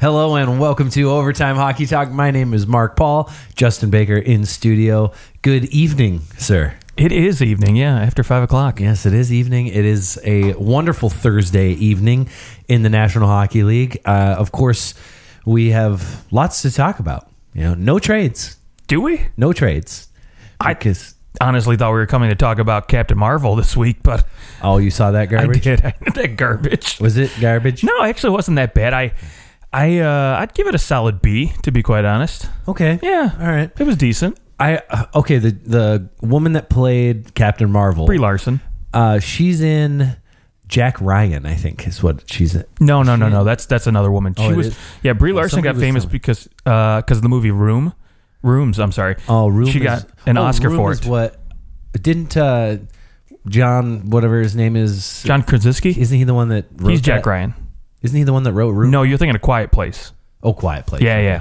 [0.00, 2.08] Hello and welcome to Overtime Hockey Talk.
[2.10, 5.12] My name is Mark Paul, Justin Baker in studio.
[5.42, 6.74] Good evening, sir.
[6.96, 8.78] It is evening, yeah, after five o'clock.
[8.78, 9.66] Yes, it is evening.
[9.66, 12.28] It is a wonderful Thursday evening
[12.68, 14.00] in the National Hockey League.
[14.04, 14.94] Uh, of course,
[15.44, 17.28] we have lots to talk about.
[17.52, 18.56] You know, no trades,
[18.86, 19.26] Do we?
[19.36, 20.08] no trades.
[20.60, 24.24] I- Because Honestly, thought we were coming to talk about Captain Marvel this week, but
[24.62, 25.64] oh, you saw that I garbage?
[25.64, 25.84] did.
[25.84, 27.00] I did that garbage.
[27.00, 27.82] Was it garbage?
[27.82, 28.94] No, actually, it wasn't that bad.
[28.94, 29.12] I,
[29.74, 32.48] I, uh, I'd give it a solid B, to be quite honest.
[32.68, 32.98] Okay.
[33.02, 33.70] Yeah, All right.
[33.78, 34.38] it was decent.
[34.60, 35.38] I uh, okay.
[35.38, 38.60] The the woman that played Captain Marvel, Brie Larson.
[38.92, 40.16] uh, she's in
[40.68, 41.44] Jack Ryan.
[41.44, 42.64] I think is what she's in.
[42.78, 43.42] No, no, no, no.
[43.42, 44.34] That's that's another woman.
[44.36, 44.78] She Oh, it was is?
[45.02, 45.12] yeah.
[45.12, 47.94] Brie Well, Larson somebody got was famous telling- because uh because of the movie Room,
[48.42, 48.78] Rooms.
[48.78, 49.16] I'm sorry.
[49.28, 49.66] Oh, Room.
[49.66, 51.06] She is- got an oh, Oscar Room for is it.
[51.06, 51.36] What
[52.00, 52.76] didn't uh,
[53.48, 55.24] John whatever his name is?
[55.24, 56.00] John Krasinski.
[56.00, 57.30] Isn't he the one that wrote He's Jack that?
[57.30, 57.54] Ryan.
[58.04, 58.90] Isn't he the one that wrote Room?
[58.92, 60.12] No, you're thinking a Quiet Place.
[60.42, 61.02] Oh, Quiet Place.
[61.02, 61.40] Yeah, yeah.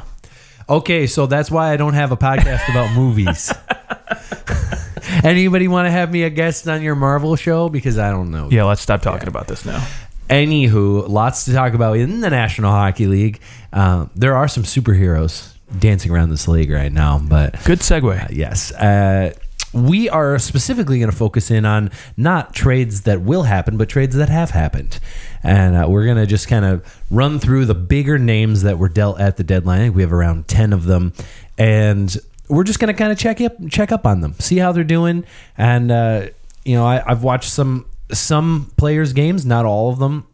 [0.69, 3.53] Okay, so that's why I don't have a podcast about movies.
[5.23, 7.69] Anybody want to have me a guest on your Marvel show?
[7.69, 8.47] Because I don't know.
[8.49, 9.85] Yeah, let's stop talking about this now.
[10.29, 13.39] Anywho, lots to talk about in the National Hockey League.
[13.73, 18.29] Um, there are some superheroes dancing around this league right now, but Good segue.
[18.31, 18.71] yes.
[18.71, 19.33] Uh,
[19.73, 24.15] we are specifically going to focus in on not trades that will happen, but trades
[24.15, 24.99] that have happened.
[25.41, 28.89] And uh, we're going to just kind of run through the bigger names that were
[28.89, 29.93] dealt at the deadline.
[29.93, 31.13] We have around 10 of them.
[31.57, 32.15] And
[32.47, 34.83] we're just going to kind of check up, check up on them, see how they're
[34.83, 35.25] doing.
[35.57, 36.27] And, uh,
[36.63, 40.27] you know, I, I've watched some some players' games, not all of them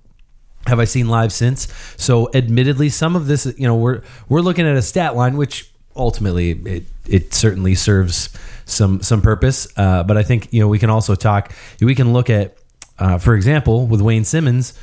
[0.67, 1.67] have I seen live since.
[1.97, 5.71] So, admittedly, some of this, you know, we're we're looking at a stat line, which
[5.95, 8.29] ultimately it it certainly serves
[8.69, 9.67] some some purpose.
[9.77, 11.53] Uh, but I think you know we can also talk.
[11.81, 12.57] We can look at,
[12.97, 14.73] uh, for example, with Wayne Simmonds.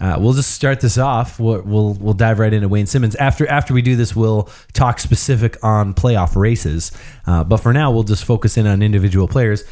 [0.00, 1.38] Uh, we'll just start this off.
[1.38, 3.14] We'll, we'll we'll dive right into Wayne Simmonds.
[3.16, 6.90] After after we do this, we'll talk specific on playoff races.
[7.26, 9.64] Uh, but for now, we'll just focus in on individual players.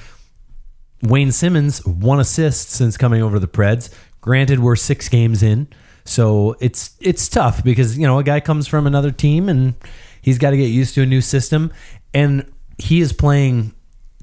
[1.02, 3.90] Wayne Simmonds one assist since coming over the Preds.
[4.20, 5.66] Granted, we're six games in,
[6.04, 9.74] so it's it's tough because you know a guy comes from another team and
[10.20, 11.72] he's got to get used to a new system,
[12.14, 12.46] and
[12.78, 13.74] he is playing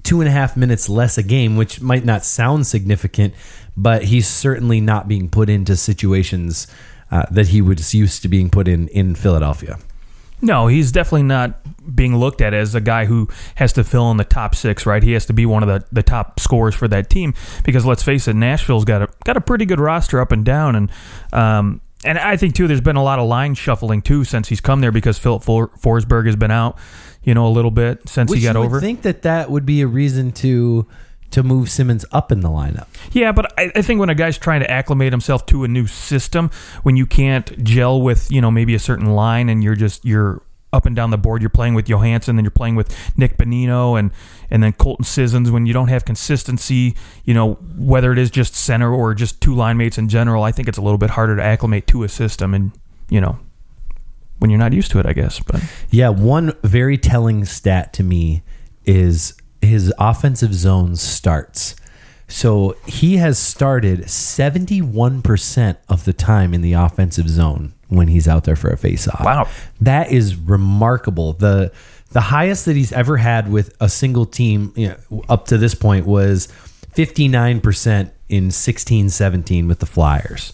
[0.03, 3.33] two and a half minutes less a game, which might not sound significant,
[3.75, 6.67] but he's certainly not being put into situations
[7.11, 9.77] uh, that he was used to being put in in Philadelphia.
[10.41, 11.59] No, he's definitely not
[11.95, 15.03] being looked at as a guy who has to fill in the top six, right?
[15.03, 17.33] He has to be one of the, the top scorers for that team
[17.63, 20.75] because let's face it, Nashville's got a got a pretty good roster up and down,
[20.75, 20.91] and
[21.33, 24.61] um, and I think too, there's been a lot of line shuffling too since he's
[24.61, 26.77] come there because Filip For- Forsberg has been out,
[27.23, 28.79] you know, a little bit since Which he got you would over.
[28.79, 30.87] think that that would be a reason to
[31.31, 32.87] to move Simmonds up in the lineup.
[33.11, 35.85] Yeah, but I, I think when a guy's trying to acclimate himself to a new
[35.85, 36.49] system,
[36.81, 40.41] when you can't gel with, you know, maybe a certain line and you're just you're
[40.71, 43.97] up and down the board, you're playing with Johansen, then you're playing with Nick Bonino
[43.99, 44.11] and
[44.49, 48.55] and then Colton Sissons when you don't have consistency, you know, whether it is just
[48.55, 51.35] center or just two line mates in general, I think it's a little bit harder
[51.35, 52.71] to acclimate to a system and,
[53.09, 53.39] you know,
[54.39, 55.39] when you're not used to it, I guess.
[55.39, 58.43] But Yeah, one very telling stat to me
[58.85, 61.75] is his offensive zone starts.
[62.27, 68.43] So he has started 71% of the time in the offensive zone when he's out
[68.43, 69.25] there for a faceoff.
[69.25, 69.47] Wow.
[69.81, 71.33] That is remarkable.
[71.33, 71.71] The
[72.11, 75.75] the highest that he's ever had with a single team you know, up to this
[75.75, 76.47] point was
[76.95, 80.53] 59% in 16 17 with the Flyers.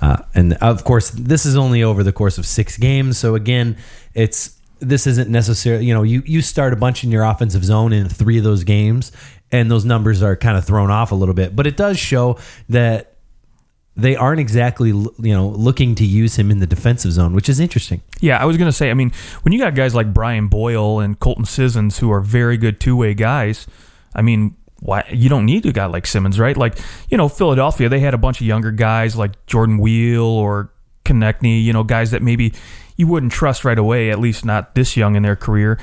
[0.00, 3.18] Uh, and of course, this is only over the course of six games.
[3.18, 3.76] So again,
[4.14, 7.92] it's this isn't necessarily you know you you start a bunch in your offensive zone
[7.92, 9.12] in three of those games,
[9.50, 11.56] and those numbers are kind of thrown off a little bit.
[11.56, 12.38] But it does show
[12.68, 13.16] that
[13.96, 17.58] they aren't exactly you know looking to use him in the defensive zone, which is
[17.58, 18.00] interesting.
[18.20, 21.00] Yeah, I was going to say, I mean, when you got guys like Brian Boyle
[21.00, 23.66] and Colton Sissons who are very good two way guys,
[24.14, 26.56] I mean, why you don't need a guy like Simmonds, right?
[26.56, 26.78] Like,
[27.08, 30.72] you know, Philadelphia, they had a bunch of younger guys like Jordan Weal or
[31.04, 32.52] Konecny, you know, guys that maybe
[32.96, 35.78] you wouldn't trust right away, at least not this young in their career,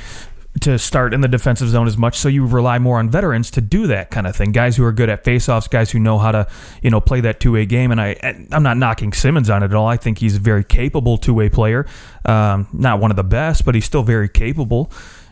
[0.61, 2.17] to start in the defensive zone as much.
[2.17, 4.53] So you rely more on veterans to do that kind of thing.
[4.53, 6.47] Guys who are good at faceoffs, guys who know how to,
[6.81, 7.91] you know, play that two way game.
[7.91, 8.15] And I,
[8.51, 9.87] I'm not knocking Simmonds on it at all.
[9.87, 11.85] I think he's a very capable two way player.
[12.23, 14.91] Um, not one of the best, but he's still very capable.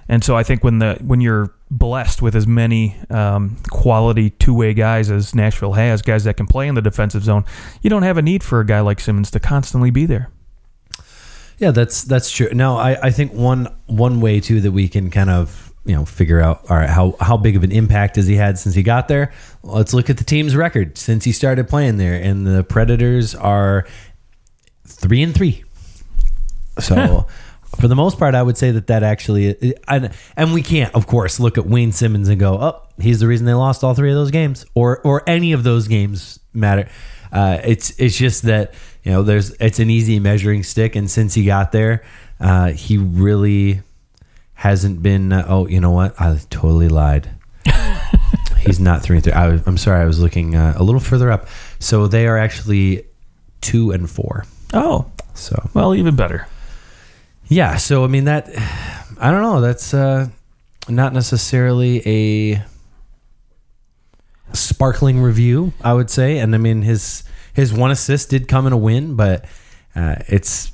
[0.10, 4.54] And so I think when the when you're blessed with as many um, quality two
[4.54, 7.46] way guys as Nashville has, guys that can play in the defensive zone,
[7.82, 10.30] you don't have a need for a guy like Simmonds to constantly be there.
[11.58, 12.50] Yeah, that's that's true.
[12.52, 16.06] Now, I, I think one one way too that we can kind of you know
[16.06, 18.84] figure out all right how how big of an impact has he had since he
[18.84, 19.32] got there.
[19.64, 23.88] Let's look at the team's record since he started playing there, and the Predators are
[24.86, 25.64] three and three.
[26.80, 27.28] So,
[27.80, 31.08] for the most part, I would say that that actually, and, and we can't, of
[31.08, 34.10] course, look at Wayne Simmonds and go, "Oh, he's the reason they lost all three
[34.10, 36.88] of those games," or or any of those games matter.
[37.32, 38.74] Uh, it's it's just that
[39.04, 42.04] you know there's it's an easy measuring stick, and since he got there,
[42.40, 43.82] uh, he really
[44.54, 45.34] hasn't been.
[45.34, 46.20] Uh, oh, you know what?
[46.22, 47.30] I totally lied.
[48.60, 49.34] He's not three and three.
[49.34, 50.02] I I'm sorry.
[50.02, 51.48] I was looking uh, a little further up.
[51.80, 53.06] So they are actually
[53.62, 54.46] two and four.
[54.74, 56.48] Oh, So well, even better.
[57.48, 57.78] Yeah.
[57.78, 58.50] So I mean that.
[59.20, 59.62] I don't know.
[59.62, 60.28] That's uh,
[60.90, 62.64] not necessarily a
[64.54, 65.74] sparkling review.
[65.84, 67.24] I would say, and I mean his
[67.54, 69.46] his one assist did come in a win, but
[69.96, 70.72] uh, it's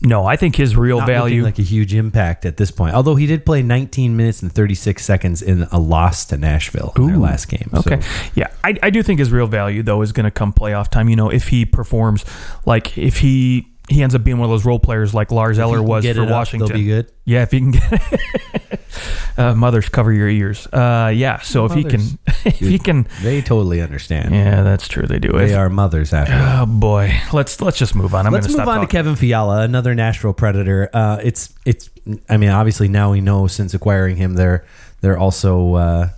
[0.00, 1.44] No, I think his real not value.
[1.44, 2.94] like a huge impact at this point.
[2.94, 7.06] Although he did play 19 minutes and 36 seconds in a loss to Nashville in
[7.06, 7.70] their last game.
[7.72, 8.02] So- Okay.
[8.34, 8.48] Yeah.
[8.64, 11.08] I, I do think his real value, though, is going to come playoff time.
[11.08, 12.24] You know, if he performs,
[12.66, 15.82] like if he he ends up being one of those role players like Lars Eller
[15.82, 16.68] was for it up, Washington.
[16.68, 17.12] they'll be good.
[17.24, 18.80] Yeah, if he can get
[19.38, 20.66] uh, mothers cover your ears.
[20.66, 22.18] Uh, yeah, so if he can, Mothers.
[22.44, 24.34] if he can, They totally understand.
[24.34, 25.06] yeah, that's true.
[25.06, 25.32] They do.
[25.32, 26.32] They If- are mothers after.
[26.34, 28.26] Oh boy, let's let's just move on.
[28.26, 28.86] I'm Let's going to move on to.
[28.86, 30.88] Kevin Fiala, another Nashville Predator.
[30.92, 31.90] Uh, it's it's.
[32.28, 34.64] I mean, obviously now we know since acquiring him, they're
[35.02, 36.08] they're also, uh,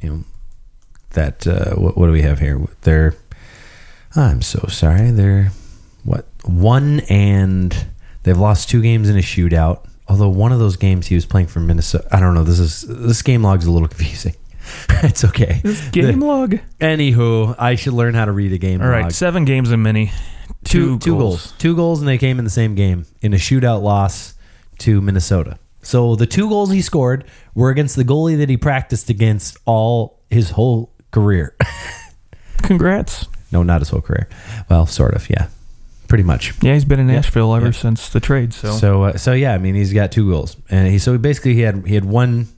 [0.00, 0.24] you know,
[1.10, 2.60] that uh, what, what do we have here?
[2.82, 3.14] They're.
[4.14, 5.10] I'm so sorry.
[5.10, 5.50] They're
[6.44, 7.86] one and
[8.22, 9.86] they've lost two games in a shootout.
[10.08, 12.06] Although one of those games he was playing for Minnesota.
[12.10, 12.44] I don't know.
[12.44, 14.34] This is this game log's a little confusing.
[14.88, 15.60] it's okay.
[15.62, 16.58] This game The- log.
[16.80, 18.86] Anywho, I should learn how to read a game log.
[18.86, 20.12] All right, log seven games in mini,
[20.64, 21.52] two two, two goals.
[21.58, 24.34] two goals, and they came in the same game in a shootout loss
[24.78, 25.58] to Minnesota.
[25.82, 27.24] So the two goals he scored
[27.54, 31.56] were against the goalie that he practiced against all his whole career.
[32.62, 33.26] Congrats.
[33.50, 34.28] no, not his whole career.
[34.70, 35.48] Well, sort of, yeah,
[36.12, 36.52] pretty much.
[36.60, 37.14] Yeah, he's been in Yeah.
[37.16, 37.72] Nashville ever Yeah.
[37.72, 38.52] since the trade.
[38.52, 41.54] So, So, uh, so yeah, I mean, he's got two goals, and he so basically
[41.54, 42.48] he had he had one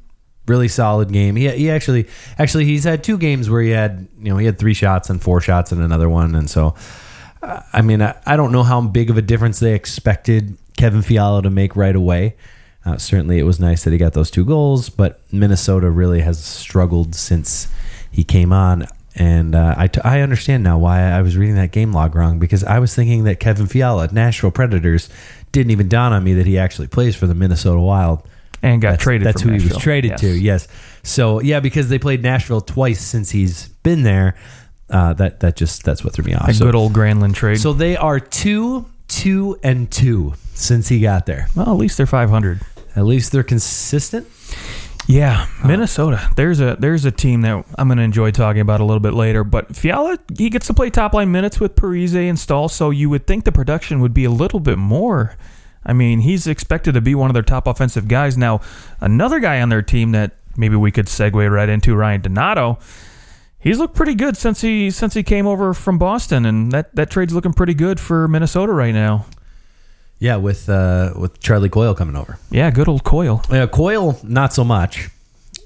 [0.48, 1.36] really solid game.
[1.36, 4.58] He he actually actually he's had two games where he had you know he had
[4.58, 6.74] three shots and four shots and another one, and so
[7.44, 11.02] uh, I mean I, I don't know how big of a difference they expected Kevin
[11.02, 12.34] Fiala to make right away.
[12.84, 16.42] Uh, certainly, it was nice that he got those two goals, but Minnesota really has
[16.44, 17.68] struggled since
[18.10, 18.88] he came on.
[19.16, 22.38] And uh, I, t- I understand now why I was reading that game log wrong
[22.40, 25.08] because I was thinking that Kevin Fiala, Nashville Predators,
[25.52, 28.22] didn't even dawn on me that he actually plays for the Minnesota Wild.
[28.60, 29.26] and got That's, traded.
[29.26, 30.20] That's who he was traded Yes.
[30.20, 30.26] to.
[30.28, 30.68] Yes.
[31.04, 34.34] So yeah, because they played Nashville twice since he's been there.
[34.90, 36.48] Uh, that that just that's what threw me off.
[36.48, 37.58] A So, good old Granlund trade.
[37.60, 41.48] so they are two, two, and two since he got there.
[41.54, 42.60] well, at least they're 500.
[42.96, 44.26] At least they're consistent.
[45.06, 45.66] Yeah, oh.
[45.66, 46.30] Minnesota.
[46.36, 49.14] There's a there's a team that I'm going to enjoy talking about a little bit
[49.14, 49.44] later.
[49.44, 53.10] But Fiala, he gets to play top line minutes with Parise and Staal, so you
[53.10, 55.36] would think the production would be a little bit more.
[55.84, 58.38] I mean, he's expected to be one of their top offensive guys.
[58.38, 58.62] Now,
[59.00, 62.78] another guy on their team that maybe we could segue right into, Ryan Donato.
[63.58, 67.10] He's looked pretty good since he since he came over from Boston, and that, that
[67.10, 69.26] trade's looking pretty good for Minnesota right now.
[70.18, 72.38] Yeah, with uh, with Charlie Coyle coming over.
[72.50, 73.42] Yeah, good old Coyle.
[73.50, 75.10] Yeah, Coyle, not so much.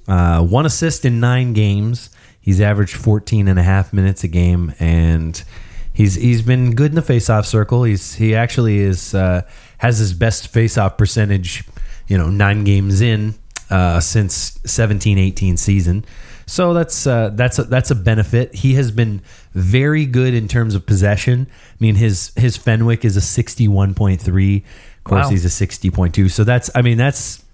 [0.07, 2.11] Uh, one assist in nine games.
[2.41, 5.43] He's averaged 14 and a half minutes a game, and
[5.93, 7.85] he's he's been good in the faceoff circle.
[7.85, 9.43] He's he actually is uh,
[9.79, 11.65] has his best faceoff percentage,
[12.07, 13.35] you know, nine games in
[13.71, 16.05] uh, since 17-18 season.
[16.47, 18.55] So that's uh, that's a, that's a benefit.
[18.55, 19.21] He has been
[19.59, 21.47] very good in terms of possession.
[21.51, 24.65] I mean, his his Fenwick is a sixty one point three.
[24.99, 25.31] Of course, Wow.
[25.31, 26.29] he's a sixty point two.
[26.29, 27.45] So that's I mean that's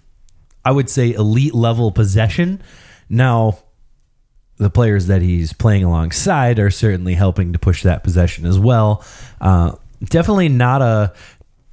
[0.65, 2.63] I would say elite level possession.
[3.09, 3.59] Now,
[4.57, 9.05] the players that he's playing alongside are certainly helping to push that possession as well.
[9.41, 9.73] Uh,
[10.05, 11.13] definitely not a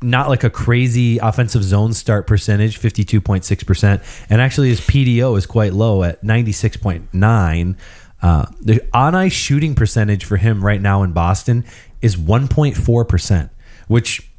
[0.04, 4.70] not like a crazy offensive zone start percentage, fifty two point six percent, and actually
[4.70, 7.78] his PDO is quite low at ninety six point nine.
[8.22, 11.66] Uh, the on ice shooting percentage for him right now in Boston
[12.02, 13.52] is one point four percent,
[13.88, 14.30] which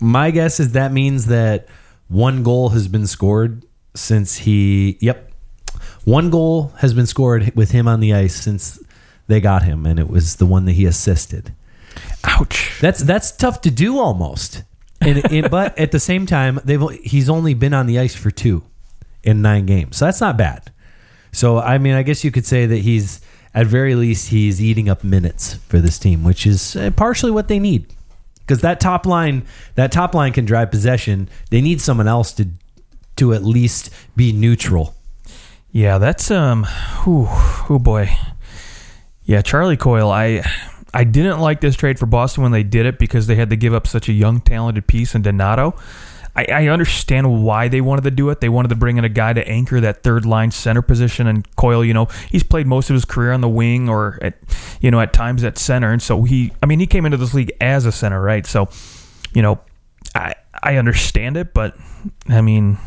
[0.00, 1.66] my guess is that means that
[2.08, 3.64] one goal has been scored
[3.94, 4.98] since he.
[5.00, 5.32] Yep,
[6.04, 8.78] one goal has been scored with him on the ice since
[9.26, 11.54] they got him, and it was the one that he assisted.
[12.24, 12.76] Ouch.
[12.80, 14.64] That's that's tough to do almost.
[15.00, 18.30] And, and but at the same time, they've he's only been on the ice for
[18.30, 18.64] two
[19.22, 20.70] in nine games, so that's not bad.
[21.34, 23.20] So I mean, I guess you could say that he's
[23.54, 27.48] at very least he's eating up minutes for this team, which is uh, partially what
[27.48, 27.86] they need.
[28.40, 31.28] Because that top line, that top line can drive possession.
[31.50, 32.48] They need someone else to
[33.16, 34.94] to at least be neutral.
[35.70, 36.66] Yeah, that's um,
[37.06, 38.10] oh boy.
[39.24, 40.10] Yeah, Charlie Coyle.
[40.10, 40.42] I
[40.92, 43.56] I didn't like this trade for Boston when they did it because they had to
[43.56, 45.74] give up such a young, talented piece in Donato.
[46.36, 48.40] I, I understand why they wanted to do it.
[48.40, 51.26] They wanted to bring in a guy to anchor that third line center position.
[51.26, 54.34] And Coyle, you know, he's played most of his career on the wing or at,
[54.80, 55.92] you know, at times at center.
[55.92, 58.46] And so he, I mean, he came into this league as a center, right?
[58.46, 58.68] So,
[59.32, 59.60] you know,
[60.14, 61.76] I I understand it, but
[62.28, 62.78] I mean,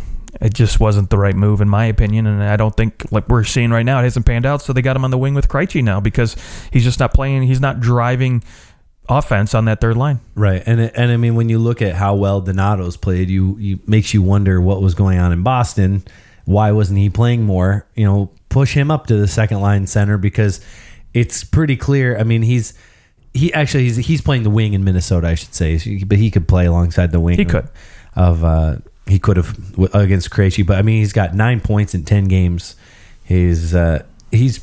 [0.42, 3.44] it just wasn't the right move in my opinion, and I don't think like we're
[3.44, 4.62] seeing right now it hasn't panned out.
[4.62, 6.36] So they got him on the wing with Krejci now because
[6.72, 7.44] he's just not playing.
[7.44, 8.44] He's not driving
[9.10, 10.20] offense on that third line.
[10.36, 13.80] Right, and and I mean when you look at how well Donato's played, you you
[13.88, 16.04] makes you wonder what was going on in Boston.
[16.46, 17.86] Why wasn't he playing more?
[17.96, 20.62] You know, push him up to the second line center because
[21.14, 22.18] it's pretty clear.
[22.18, 22.74] I mean, he's
[23.34, 26.48] he actually he's he's playing the wing in Minnesota, I should say, but he could
[26.48, 27.38] play alongside the wing.
[27.38, 27.70] He could
[28.16, 29.58] of uh, he could have
[29.94, 32.76] against Krejci, but I mean he's got nine points in ten games.
[33.24, 34.60] He's uh, he's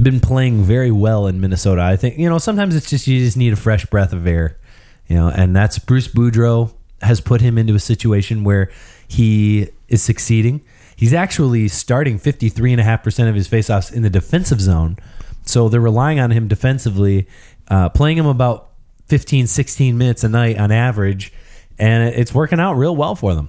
[0.00, 1.82] been playing very well in Minnesota.
[1.82, 4.58] I think you know sometimes it's just you just need a fresh breath of air,
[5.06, 8.70] you know, and that's Bruce Boudreau has put him into a situation where
[9.06, 10.62] he is succeeding.
[10.96, 14.96] He's actually starting 53.5% of his faceoffs in the defensive zone.
[15.44, 17.28] So they're relying on him defensively,
[17.68, 18.70] uh, playing him about
[19.06, 21.32] 15, 16 minutes a night on average,
[21.78, 23.48] and it's working out real well for them.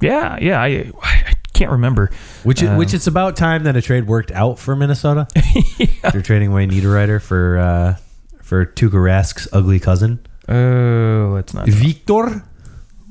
[0.00, 0.60] Yeah, yeah.
[0.60, 1.29] I, I
[1.60, 2.10] can't remember.
[2.42, 5.28] Which um, which it's about time that a trade worked out for Minnesota.
[5.78, 6.10] yeah.
[6.10, 7.96] They're trading away Niederreiter for uh,
[8.42, 10.26] for Tuukka Rask's ugly cousin.
[10.48, 12.42] Oh, it's not Victor.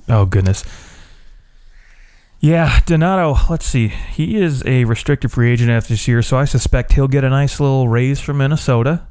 [0.08, 0.63] Oh goodness.
[2.39, 3.36] Yeah, Donato.
[3.50, 3.89] Let's see.
[3.89, 7.29] He is a restricted free agent after this year, so I suspect he'll get a
[7.29, 9.06] nice little raise from Minnesota.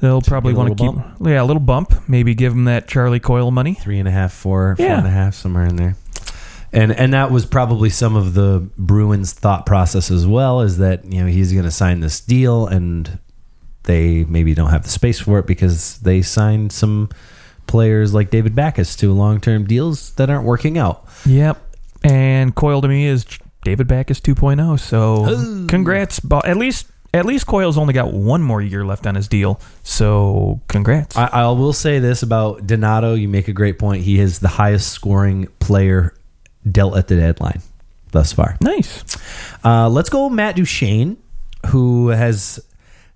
[0.00, 1.16] They'll probably want to keep, bump.
[1.22, 2.08] yeah, a little bump.
[2.08, 4.86] Maybe give him that Charlie Coyle money, three and a half, four, yeah.
[4.86, 5.96] four and a half, somewhere in there
[6.72, 10.60] and and that was probably some of the Bruins' thought process as well.
[10.60, 13.18] Is that you know he's going to sign this deal, and
[13.84, 17.08] they maybe don't have the space for it because they signed some
[17.66, 21.06] players like David Backes to long term deals that aren't working out.
[21.24, 21.58] Yep,
[22.04, 23.24] and Coyle to me is
[23.64, 24.78] David Backes 2.0.
[24.78, 25.66] So Ooh.
[25.66, 26.88] congrats, at least.
[27.14, 31.16] At least Coyle's only got one more year left on his deal, so congrats.
[31.16, 33.14] I, I will say this about Donato.
[33.14, 34.04] You make a great point.
[34.04, 36.12] He is the highest scoring player
[36.72, 37.62] dealt at the deadline
[38.12, 38.56] thus far.
[38.60, 39.04] Nice.
[39.64, 41.16] Uh, let's go Matt Duchene,
[41.66, 42.60] who has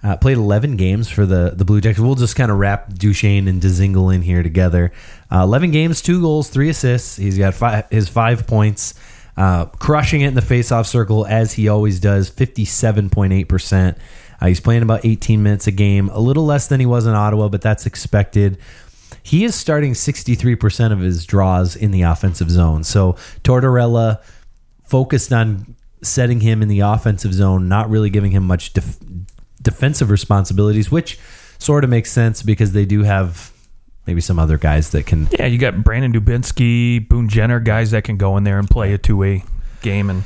[0.02, 2.00] uh, played 11 games for the, the Blue Jackets.
[2.00, 4.92] We'll just kind of wrap Duchene and Dzingel in here together.
[5.30, 7.16] Uh, 11 games, two goals, three assists.
[7.16, 8.94] He's got five, his five points,
[9.36, 13.96] uh, crushing it in the faceoff circle as he always does, 57.8%.
[14.40, 17.14] Uh, he's playing about 18 minutes a game, a little less than he was in
[17.14, 18.58] Ottawa, but that's expected.
[19.22, 22.84] He is starting 63% of his draws in the offensive zone.
[22.84, 23.12] So
[23.44, 24.20] Tortorella
[24.84, 28.98] focused on setting him in the offensive zone, not really giving him much def-
[29.62, 31.18] defensive responsibilities, which
[31.58, 33.52] sort of makes sense because they do have
[34.06, 35.28] maybe some other guys that can.
[35.38, 38.92] Yeah, you got Brandon Dubinsky, Boone Jenner, guys that can go in there and play
[38.92, 39.44] a two way
[39.80, 40.24] game and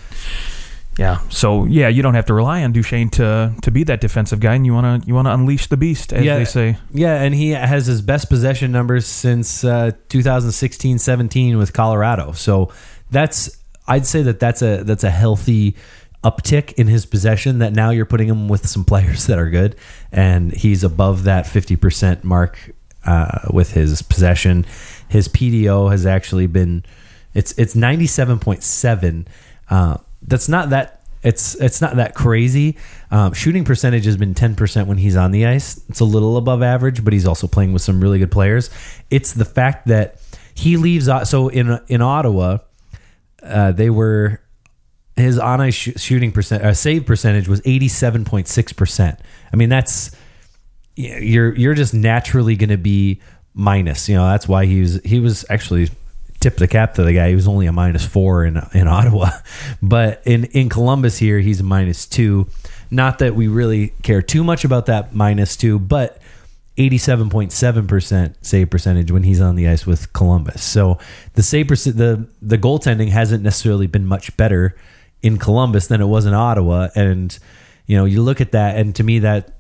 [0.99, 1.21] yeah.
[1.29, 4.55] So yeah, you don't have to rely on Duchene to to be that defensive guy,
[4.55, 6.79] and you want to you want to unleash the beast, as yeah, they say.
[6.93, 12.33] Yeah, and he has his best possession numbers since uh, 2016-17 with Colorado.
[12.33, 12.73] So
[13.11, 15.77] that's I'd say that that's a that's a healthy
[16.25, 17.59] uptick in his possession.
[17.59, 19.77] That now you're putting him with some players that are good,
[20.11, 22.71] and he's above that fifty percent mark
[23.05, 24.65] uh, with his possession.
[25.09, 26.85] His PDO has actually been
[27.35, 29.29] it's it's ninety seven point seven.
[29.69, 32.77] Uh, that's not that it's it's not that crazy.
[33.11, 35.81] Um, shooting percentage has been ten percent when he's on the ice.
[35.89, 38.71] It's a little above average, but he's also playing with some really good players.
[39.11, 40.21] It's the fact that
[40.55, 41.09] he leaves.
[41.29, 42.59] So in in Ottawa,
[43.43, 44.41] uh, they were
[45.17, 49.19] his on ice sh- shooting percent uh, save percentage was eighty seven point six percent.
[49.53, 50.15] I mean that's
[50.95, 53.21] you're you're just naturally going to be
[53.55, 54.09] minus.
[54.09, 55.91] You know that's why he was he was actually
[56.41, 57.31] tip the cap to the guy.
[57.31, 59.31] He was only a minus four in in Ottawa,
[59.83, 62.49] but in in Columbus here he's a minus two.
[62.91, 66.21] Not that we really care too much about that minus two, but.
[66.79, 70.63] 87.7% save percentage when he's on the ice with Columbus.
[70.63, 70.99] So
[71.33, 74.77] the save percent, the the goaltending hasn't necessarily been much better
[75.23, 77.39] in Columbus than it was in Ottawa and
[77.87, 79.57] you know, you look at that and to me that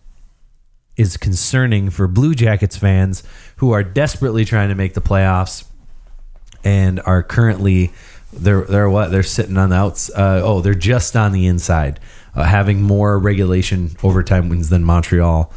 [0.97, 3.23] is concerning for Blue Jackets fans
[3.57, 5.65] who are desperately trying to make the playoffs
[6.67, 7.93] and are currently
[8.33, 10.11] they're they're what they're sitting on the outs.
[10.11, 12.01] Uh, oh, they're just on the inside,
[12.35, 15.53] uh, having more regulation overtime wins than Montreal,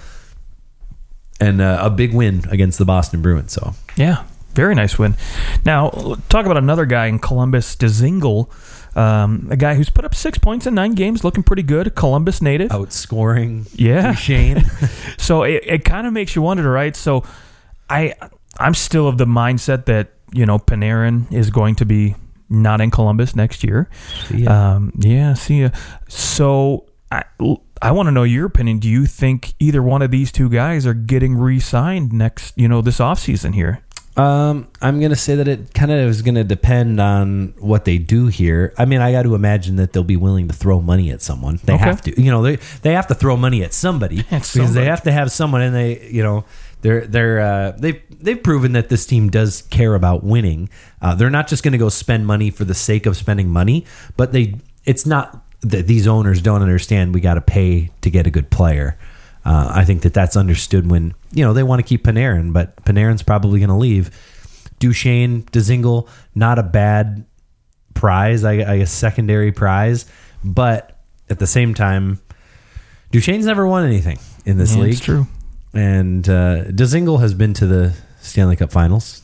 [1.41, 3.51] and uh, a big win against the Boston Bruins.
[3.51, 4.23] So yeah,
[4.53, 5.15] very nice win.
[5.65, 5.89] Now
[6.29, 8.49] talk about another guy in Columbus, Dzingel.
[8.95, 11.95] Um, a guy who's put up six points in nine games, looking pretty good.
[11.95, 12.69] Columbus native.
[12.69, 14.13] Outscoring Yeah.
[14.13, 14.63] Shane.
[15.17, 16.95] So it, it kind of makes you wonder, right?
[16.95, 17.23] So
[17.89, 18.13] I
[18.59, 22.15] I'm still of the mindset that you know Panarin is going to be
[22.49, 23.89] not in Columbus next year.
[24.33, 24.73] yeah.
[24.75, 25.69] Um, yeah, see ya.
[26.07, 27.23] So I,
[27.81, 28.79] I want to know your opinion.
[28.79, 32.81] Do you think either one of these two guys are getting re-signed next, you know,
[32.81, 33.81] this offseason here?
[34.17, 38.27] Um, I'm gonna say that it kind of is gonna depend on what they do
[38.27, 38.73] here.
[38.77, 41.59] I mean, I got to imagine that they'll be willing to throw money at someone.
[41.63, 41.83] They Okay.
[41.85, 44.73] have to, you know, they they have to throw money at somebody because somebody.
[44.73, 46.43] they have to have someone, and they, you know,
[46.81, 50.69] they're they're uh, they've they've proven that this team does care about winning.
[51.01, 53.85] Uh, they're not just gonna go spend money for the sake of spending money,
[54.17, 54.55] but they
[54.85, 58.49] it's not that these owners don't understand we got to pay to get a good
[58.49, 58.97] player.
[59.45, 62.75] Uh, I think that that's understood when you know they want to keep Panarin, but
[62.85, 64.09] Panarin's probably going to leave.
[64.79, 67.25] Duchene, Dzingel, not a bad
[67.93, 70.05] prize, I, I guess secondary prize,
[70.43, 70.97] but
[71.29, 72.19] at the same time,
[73.11, 74.93] Duchene's never won anything in this Yeah, league.
[74.93, 75.27] it's true.
[75.73, 79.21] And uh, Dzingel has been to the Stanley Cup Finals,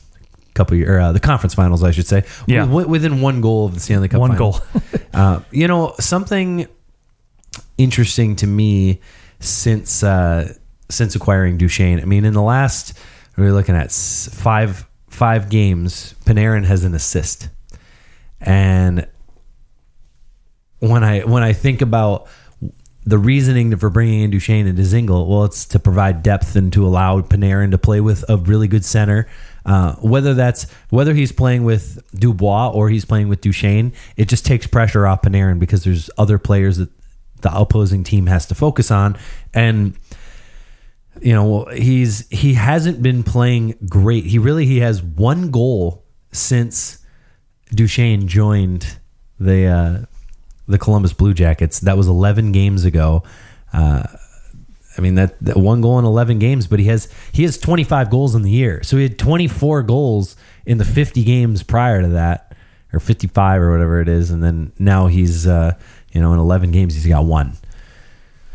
[0.50, 2.24] a couple year, or uh, the conference finals, I should say.
[2.48, 2.62] Yeah.
[2.62, 4.20] Wi- within one goal of the Stanley Cup.
[4.20, 4.60] One finals.
[4.60, 4.82] goal.
[5.14, 6.68] uh, you know something
[7.78, 9.02] interesting to me
[9.40, 10.54] since uh,
[10.90, 12.00] since acquiring Duchene.
[12.00, 12.98] I mean, in the last
[13.38, 17.50] we're looking at five five games, Panarin has an assist,
[18.40, 19.08] and
[20.80, 22.28] when I when I think about
[23.06, 26.86] the reasoning for bringing in Duchene and Dzingel, well, it's to provide depth and to
[26.86, 29.28] allow Panarin to play with a really good center.
[29.66, 34.46] Uh, whether that's whether he's playing with Dubois or he's playing with Duchene, it just
[34.46, 36.90] takes pressure off Panarin because there's other players that
[37.42, 39.18] the opposing team has to focus on,
[39.54, 39.96] and
[41.22, 44.26] you know he's he hasn't been playing great.
[44.26, 47.04] He really he has one goal since
[47.74, 48.98] Duchene joined
[49.40, 50.06] the uh,
[50.67, 51.79] the Columbus Blue Jackets.
[51.79, 53.24] That was 11 games ago.
[53.74, 54.03] Uh,
[54.97, 58.10] I mean that, that one goal in 11 games, but he has he has 25
[58.10, 58.82] goals in the year.
[58.84, 62.56] So he had 24 goals in the 50 games prior to that,
[62.93, 65.73] or 55 or whatever it is, and then now he's uh,
[66.12, 67.54] you know in 11 games he's got one.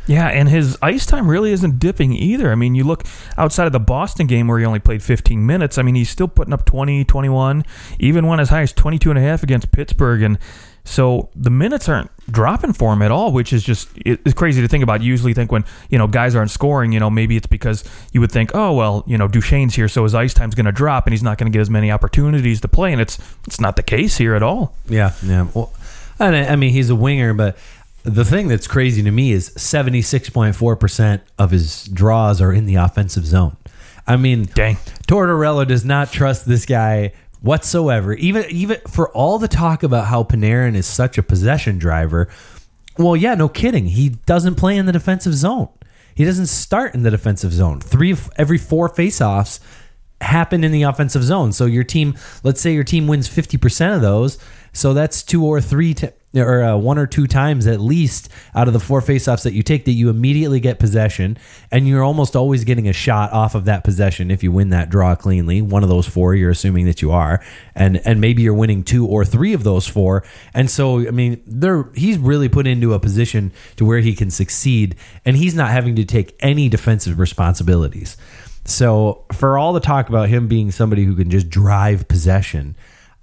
[0.06, 2.50] Yeah, and his ice time really isn't dipping either.
[2.50, 3.04] I mean, you look
[3.36, 5.78] outside of the Boston game where he only played 15 minutes.
[5.78, 7.64] I mean, he's still putting up 20, 21,
[7.98, 10.22] even went as high as 22 and a half against Pittsburgh.
[10.22, 10.38] And
[10.84, 14.68] so the minutes aren't dropping for him at all, which is just it's crazy to
[14.68, 15.02] think about.
[15.02, 18.20] You usually think when, you know, guys aren't scoring, you know, maybe it's because you
[18.20, 21.06] would think, oh, well, you know, Duchene's here, so his ice time's going to drop
[21.06, 22.92] and he's not going to get as many opportunities to play.
[22.92, 24.74] And it's it's not the case here at all.
[24.88, 25.48] Yeah, yeah.
[25.54, 25.72] Well,
[26.18, 27.56] I mean, he's a winger, but
[28.02, 33.26] the thing that's crazy to me is 76.4% of his draws are in the offensive
[33.26, 33.56] zone.
[34.06, 34.76] I mean, Dang.
[35.06, 38.14] Tortorella does not trust this guy whatsoever.
[38.14, 42.28] Even even for all the talk about how Panarin is such a possession driver,
[42.98, 43.86] well, yeah, no kidding.
[43.86, 45.68] He doesn't play in the defensive zone.
[46.14, 47.80] He doesn't start in the defensive zone.
[47.80, 49.60] Three of every four faceoffs
[50.20, 51.52] happen in the offensive zone.
[51.52, 54.38] So your team, let's say your team wins 50% of those,
[54.72, 58.68] so that's two or three t- or uh, one or two times at least out
[58.68, 61.36] of the four faceoffs that you take that you immediately get possession
[61.72, 64.90] and you're almost always getting a shot off of that possession if you win that
[64.90, 65.60] draw cleanly.
[65.60, 67.42] One of those four you're assuming that you are
[67.74, 70.22] and and maybe you're winning two or three of those four.
[70.54, 74.30] And so I mean, they're he's really put into a position to where he can
[74.30, 78.16] succeed and he's not having to take any defensive responsibilities.
[78.64, 82.76] So for all the talk about him being somebody who can just drive possession,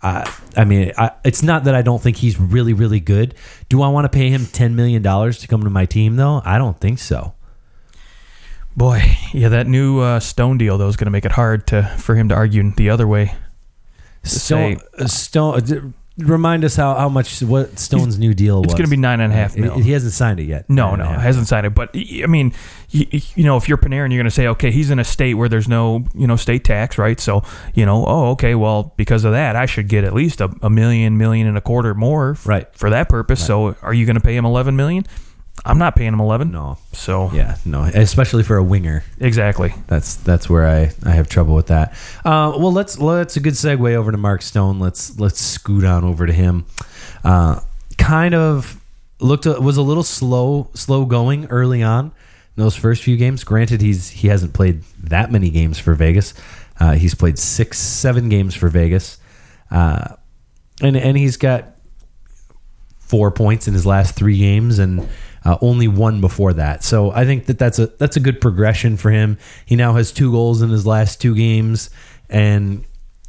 [0.04, 3.34] uh, I mean, I, it's not that I don't think he's really, really good.
[3.70, 6.42] Do I want to pay him ten million dollars to come to my team, though?
[6.46, 7.34] I don't think so.
[8.76, 9.02] Boy,
[9.34, 12.14] yeah, that new uh, Stone deal though is going to make it hard to for
[12.16, 13.34] him to argue the other way.
[14.24, 15.94] Stone, say- Stone.
[16.21, 18.65] Uh, Remind us how, how much what Stone's new deal was.
[18.65, 19.77] It's going to be nine and a half He- mil.
[19.80, 20.69] He hasn't signed it yet.
[20.69, 21.75] no, Nine no, hasn't signed it.
[21.75, 22.53] But I mean,
[22.89, 25.36] you, you know, if you're Panarin, you're going to say, okay, he's in a state
[25.36, 27.19] where there's no, you know, state tax, right?
[27.19, 27.43] So,
[27.75, 30.69] you know, oh, okay, well, because of that, I should get at least a, a
[30.69, 32.67] million, million and a quarter more, f- Right.
[32.75, 33.45] for that purpose.
[33.45, 35.06] So, are you going to pay him 11 million?
[35.65, 36.52] I'm not paying him 11.
[36.52, 36.78] No.
[36.93, 39.04] So, Yeah, no, especially for a winger.
[39.20, 39.74] exactly.
[39.88, 41.91] That's that's where I, I have trouble with that.
[42.24, 44.80] Uh, well, let's let's a good segue over to Mark Stone.
[44.80, 46.65] Let's let's scoot on over to him.
[47.24, 47.60] Uh,
[47.98, 48.82] kind of
[49.20, 53.43] looked was a little slow slow going early on in those first few games.
[53.43, 56.34] Granted, he's he hasn't played that many games for Vegas.
[56.80, 59.17] Uh, he's played six seven games for Vegas,
[59.72, 60.15] uh,
[60.82, 61.74] and and he's got
[63.00, 65.08] four points in his last three games and
[65.45, 66.84] uh, only one before that.
[66.84, 69.38] So I think that that's a that's a good progression for him.
[69.65, 71.89] He now has two goals in his last two games,
[72.30, 72.84] and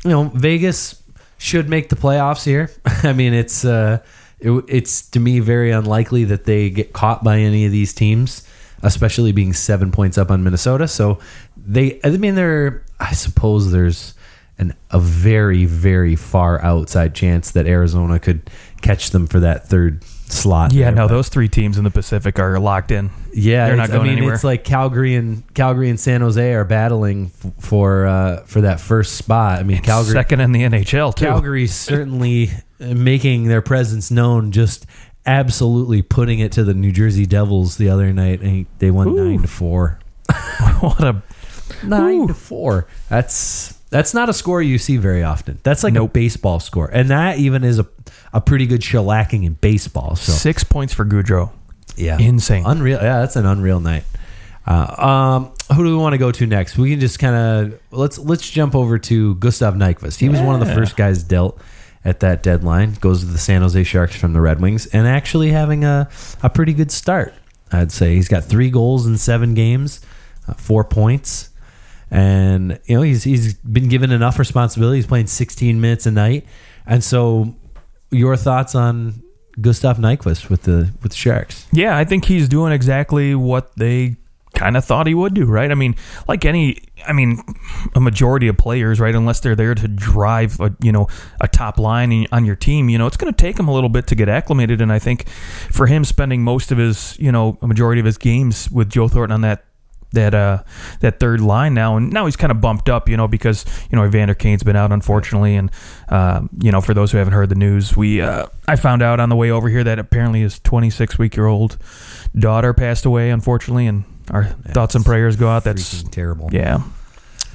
[0.04, 1.02] you know Vegas
[1.38, 2.70] should make the playoffs here.
[2.86, 4.02] I mean, it's uh,
[4.40, 8.46] it, it's to me very unlikely that they get caught by any of these teams,
[8.82, 10.88] especially being seven points up on Minnesota.
[10.88, 11.18] So
[11.56, 14.14] they, I mean, they're, I suppose there's
[14.58, 18.50] an, a very, very far outside chance that Arizona could
[18.82, 20.72] catch them for that third slot.
[20.72, 23.10] Yeah, there, no, but- those three teams in the Pacific are locked in.
[23.32, 24.34] yeah, they're not going I mean, anywhere.
[24.34, 28.80] it's like Calgary and Calgary and San Jose are battling f- for uh, for that
[28.80, 29.60] first spot.
[29.60, 31.24] I mean, Calgary, second in the NHL too.
[31.26, 34.50] Calgary's certainly making their presence known.
[34.52, 34.86] Just
[35.24, 39.24] absolutely putting it to the New Jersey Devils the other night, and they won Ooh.
[39.30, 39.98] nine to four.
[40.80, 41.22] what a
[41.84, 42.26] Nine Ooh.
[42.28, 42.86] to four.
[43.08, 45.58] That's that's not a score you see very often.
[45.62, 47.86] That's like a baseball score, and that even is a
[48.32, 50.16] a pretty good shellacking in baseball.
[50.16, 51.50] So six points for Gaudreau.
[51.96, 52.64] yeah, Insane.
[52.66, 52.98] unreal.
[53.00, 54.04] Yeah, that's an unreal night.
[54.66, 56.76] Uh, um, who do we want to go to next?
[56.76, 57.34] We can just kind
[57.72, 60.18] of let's let's jump over to Gustav Nyquist.
[60.18, 61.58] He was one of the first guys dealt
[62.04, 62.92] at that deadline.
[62.94, 66.08] Goes to the San Jose Sharks from the Red Wings, and actually having a
[66.42, 67.32] a pretty good start.
[67.72, 70.00] I'd say he's got three goals in seven games,
[70.46, 71.47] uh, four points,
[72.10, 74.98] and you know he's he's been given enough responsibility.
[74.98, 76.46] He's playing 16 minutes a night,
[76.86, 77.54] and so
[78.10, 79.22] your thoughts on
[79.60, 81.66] Gustav Nyquist with the with the Sharks?
[81.72, 84.16] Yeah, I think he's doing exactly what they
[84.54, 85.70] kind of thought he would do, right?
[85.70, 85.94] I mean,
[86.26, 87.40] like any, I mean,
[87.94, 89.14] a majority of players, right?
[89.14, 91.06] Unless they're there to drive, a, you know,
[91.40, 93.88] a top line on your team, you know, it's going to take him a little
[93.88, 94.80] bit to get acclimated.
[94.80, 98.18] And I think for him, spending most of his, you know, a majority of his
[98.18, 99.64] games with Joe Thornton on that
[100.12, 100.62] that uh
[101.00, 101.96] that third line now.
[101.96, 104.76] And now he's kind of bumped up you know because you know Evander Kane's been
[104.76, 105.56] out unfortunately.
[105.56, 105.70] And
[106.08, 109.20] um, you know for those who haven't heard the news we uh, I found out
[109.20, 111.76] on the way over here that apparently his 26 week year old
[112.36, 113.86] daughter passed away unfortunately.
[113.86, 115.64] And our thoughts and prayers go out.
[115.64, 116.48] That's terrible.
[116.52, 116.82] yeah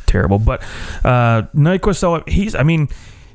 [0.06, 0.38] terrible.
[0.40, 0.62] But
[1.04, 2.88] uh Nyquist though he's I mean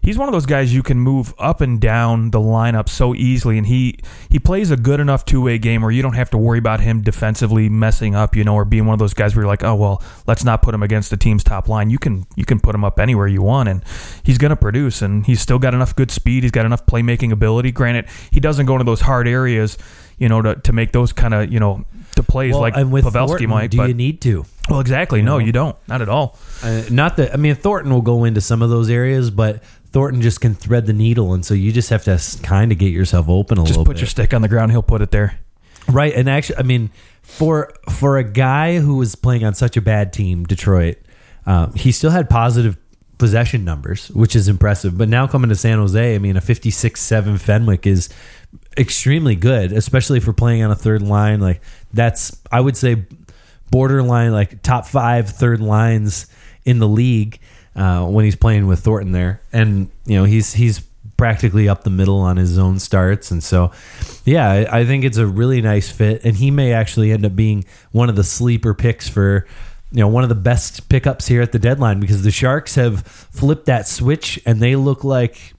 [0.08, 3.58] he's one of those guys you can move up and down the lineup so easily
[3.58, 3.98] and he
[4.30, 7.02] he plays a good enough two-way game where you don't have to worry about him
[7.02, 9.74] defensively messing up you know or being one of those guys where you're like oh
[9.74, 11.90] well let's not put him against the team's top line.
[11.90, 13.84] You can you can put him up anywhere you want and
[14.22, 17.30] he's going to produce and he's still got enough good speed he's got enough playmaking
[17.30, 17.70] ability.
[17.70, 19.76] Granted he doesn't go into those hard areas
[20.16, 21.84] you know to, to make those kind of you know
[22.16, 24.44] to plays Well, like and with Pavelski Thornton, might do but you need to?
[24.68, 25.22] well exactly.
[25.22, 25.44] No know?
[25.44, 25.76] you don't.
[25.86, 26.38] Not at all.
[26.62, 30.20] Uh, not that I mean Thornton will go into some of those areas, but Thornton
[30.20, 33.28] just can thread the needle, and so you just have to kind of get yourself
[33.28, 33.66] open a little bit.
[33.66, 34.00] just little put bit.
[34.00, 35.38] your stick on the ground he'll put it there
[35.88, 36.90] Right, and actually, I mean,
[37.22, 40.98] for for a guy who was playing on such a bad team, Detroit,
[41.46, 42.76] um, he still had positive
[43.16, 44.98] possession numbers, which is impressive.
[44.98, 48.10] But now coming to San Jose, I mean, a 56-7 Fenwick is
[48.76, 51.40] extremely good, especially for playing on a third line.
[51.40, 53.06] Like that's, I would say,
[53.70, 56.26] borderline like top five third lines
[56.64, 57.40] in the league
[57.76, 60.80] uh, when he's playing with Thornton there, and you know he's he's
[61.16, 63.72] practically up the middle on his own starts, and so
[64.24, 67.34] yeah, I, I think it's a really nice fit, and he may actually end up
[67.34, 69.46] being one of the sleeper picks for.
[69.90, 73.06] You know, one of the best pickups here at the deadline because the Sharks have
[73.06, 75.54] flipped that switch and they look like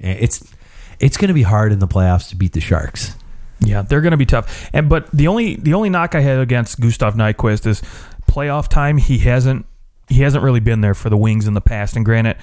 [0.00, 0.54] eh, it's
[1.00, 3.16] it's going to be hard in the playoffs to beat the Sharks.
[3.64, 4.70] Yeah, they're going to be tough.
[4.72, 7.82] And but the only the only knock I had against Gustav Nyquist is
[8.28, 8.98] playoff time.
[8.98, 9.66] He hasn't
[10.12, 11.96] he hasn't really been there for the Wings in the past.
[11.96, 12.36] And granted,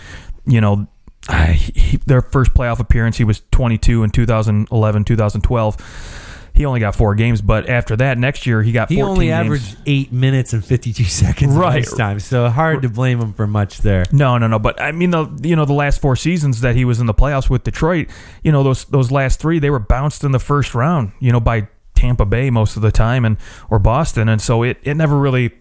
[0.45, 0.87] you know,
[1.27, 6.15] I, he, their first playoff appearance, he was 22 in 2011, 2012.
[6.53, 9.27] He only got four games, but after that, next year he got 14 He only
[9.27, 9.45] games.
[9.45, 11.85] averaged eight minutes and fifty two seconds right.
[11.95, 14.03] time, so hard to blame him for much there.
[14.11, 14.59] No, no, no.
[14.59, 17.13] But I mean, the you know the last four seasons that he was in the
[17.13, 18.09] playoffs with Detroit,
[18.43, 21.39] you know those those last three they were bounced in the first round, you know
[21.39, 23.37] by Tampa Bay most of the time and
[23.69, 25.51] or Boston, and so it it never really.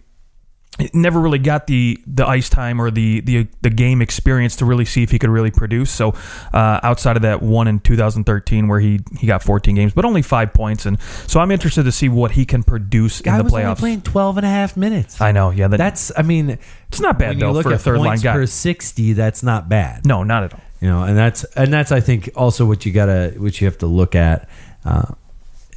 [0.79, 4.65] It never really got the, the ice time or the, the the game experience to
[4.65, 5.91] really see if he could really produce.
[5.91, 6.15] So
[6.53, 10.23] uh, outside of that one in 2013 where he, he got 14 games, but only
[10.23, 13.45] five points, and so I'm interested to see what he can produce Guy in the
[13.45, 13.79] was only playoffs.
[13.79, 15.21] playing 12 and a half minutes.
[15.21, 17.99] I know, yeah, that, That's, I mean, it's not bad though for a at third
[17.99, 18.33] line guy.
[18.35, 20.07] per 60, that's not bad.
[20.07, 20.61] no, not at all.
[20.81, 23.79] You know, and that's and that's I think also what you gotta what you have
[23.79, 24.49] to look at.
[24.85, 25.15] Uh,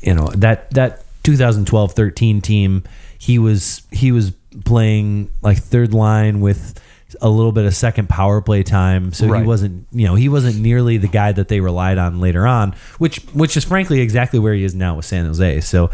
[0.01, 2.83] you know that that 2012-13 team,
[3.17, 4.31] he was he was
[4.65, 6.79] playing like third line with
[7.21, 9.41] a little bit of second power play time, so Right.
[9.41, 12.73] he wasn't you know he wasn't nearly the guy that they relied on later on,
[12.99, 15.61] which which is frankly exactly where he is now with San Jose.
[15.61, 15.89] So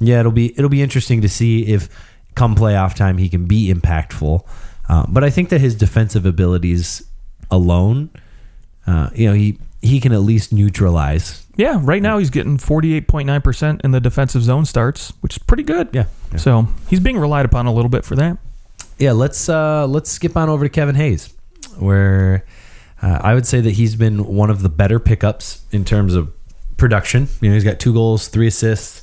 [0.00, 1.88] yeah, it'll be it'll be interesting to see if
[2.34, 4.46] come playoff time he can be impactful.
[4.88, 7.02] Uh, but I think that his defensive abilities
[7.50, 8.10] alone
[8.86, 11.44] uh, you know, he he can at least neutralize.
[11.56, 15.88] Yeah, right now he's getting 48.9% in the defensive zone starts, which is pretty good.
[15.92, 16.38] Yeah, yeah.
[16.38, 18.38] So he's being relied upon a little bit for that.
[18.98, 21.34] Yeah, let's uh, let's skip on over to Kevin Hayes,
[21.78, 22.46] where
[23.02, 26.32] uh, I would say that he's been one of the better pickups in terms of
[26.76, 27.28] production.
[27.40, 29.01] You know, he's got two goals, three assists.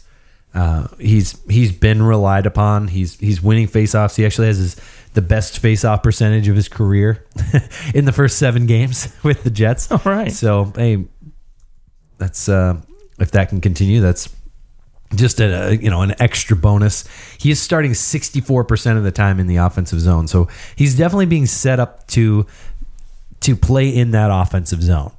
[0.53, 2.87] Uh, he's he's been relied upon.
[2.87, 4.15] He's he's winning faceoffs.
[4.15, 4.75] He actually has his
[5.13, 7.25] the best faceoff percentage of his career
[7.93, 9.91] in the first seven games with the Jets.
[9.91, 10.31] All right.
[10.31, 11.05] So hey,
[12.17, 12.81] that's uh,
[13.19, 14.35] if that can continue, that's
[15.15, 17.05] just a you know an extra bonus.
[17.37, 20.27] He is starting 64% of the time in the offensive zone.
[20.27, 22.45] So he's definitely being set up to
[23.41, 25.11] to play in that offensive zone.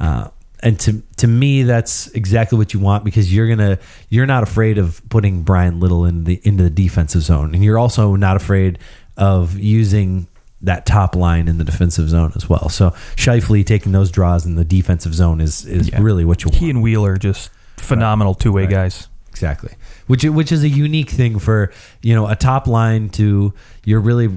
[0.00, 0.28] Uh,
[0.62, 4.78] and to to me that's exactly what you want because you're gonna you're not afraid
[4.78, 8.78] of putting Bryan Little in the into the defensive zone and you're also not afraid
[9.16, 10.28] of using
[10.60, 12.68] that top line in the defensive zone as well.
[12.68, 16.00] So Scheifele taking those draws in the defensive zone is is Yeah.
[16.00, 16.60] really what you want.
[16.60, 18.70] He and Wheeler just phenomenal two way Right.
[18.70, 19.08] guys.
[19.30, 19.70] Exactly.
[20.06, 21.72] Which which is a unique thing for,
[22.02, 23.52] you know, a top line to
[23.84, 24.28] you're really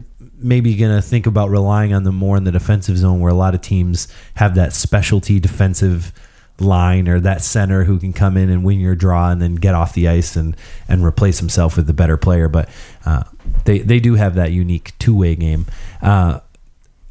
[0.45, 3.35] maybe going to think about relying on them more in the defensive zone where a
[3.35, 6.13] lot of teams have that specialty defensive
[6.59, 9.75] line or that center who can come in and win your draw and then get
[9.75, 10.55] off the ice and
[10.87, 12.69] and replace himself with the better player, but
[13.05, 13.23] uh,
[13.65, 15.65] they they do have that unique two-way game.
[16.01, 16.39] Uh,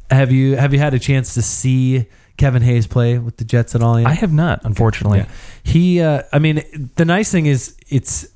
[0.09, 3.75] have you have you had a chance to see Kevin Hayes play with the Jets
[3.75, 4.07] at all yet?
[4.07, 5.19] I have not, unfortunately.
[5.19, 5.27] Yeah.
[5.63, 6.63] He, uh, I mean,
[6.95, 8.27] the nice thing is, it's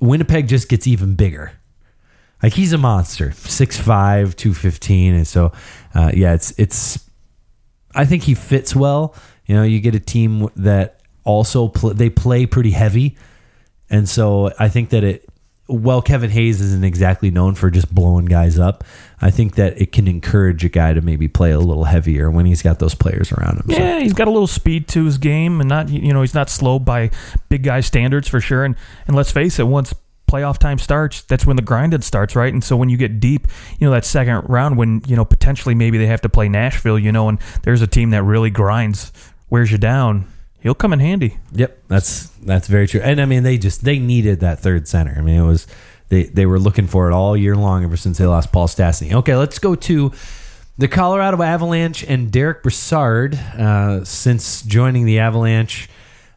[0.00, 1.52] Winnipeg just gets even bigger.
[2.42, 5.14] Like he's a monster, 6'5", 215.
[5.14, 5.52] and so,
[5.94, 7.04] uh, yeah, it's it's.
[7.94, 9.14] I think he fits well.
[9.46, 13.16] You know, you get a team that also pl- they play pretty heavy,
[13.90, 15.24] and so I think that it.
[15.70, 18.84] Well, Kevin Hayes isn't exactly known for just blowing guys up.
[19.20, 22.46] I think that it can encourage a guy to maybe play a little heavier when
[22.46, 23.66] he's got those players around him.
[23.72, 26.32] So- Yeah, he's got a little speed to his game, and not you know he's
[26.34, 27.10] not slowed by
[27.50, 28.64] big guy standards for sure.
[28.64, 29.92] And and let's face it, once
[30.28, 32.52] playoff time starts, that's when the grinding starts, right?
[32.52, 33.46] And so when you get deep,
[33.78, 36.98] you know that second round, when you know potentially maybe they have to play Nashville,
[36.98, 39.12] you know, and there's a team that really grinds,
[39.50, 40.26] wears you down,
[40.60, 41.38] he'll come in handy.
[41.52, 43.00] Yep, that's that's very true.
[43.00, 45.14] And I mean, they just they needed that third center.
[45.16, 45.66] I mean, it was
[46.08, 49.12] they they were looking for it all year long ever since they lost Paul Stastny.
[49.12, 50.12] Okay, let's go to
[50.76, 53.34] the Colorado Avalanche and Derek Brassard.
[53.34, 55.88] Uh, since joining the Avalanche,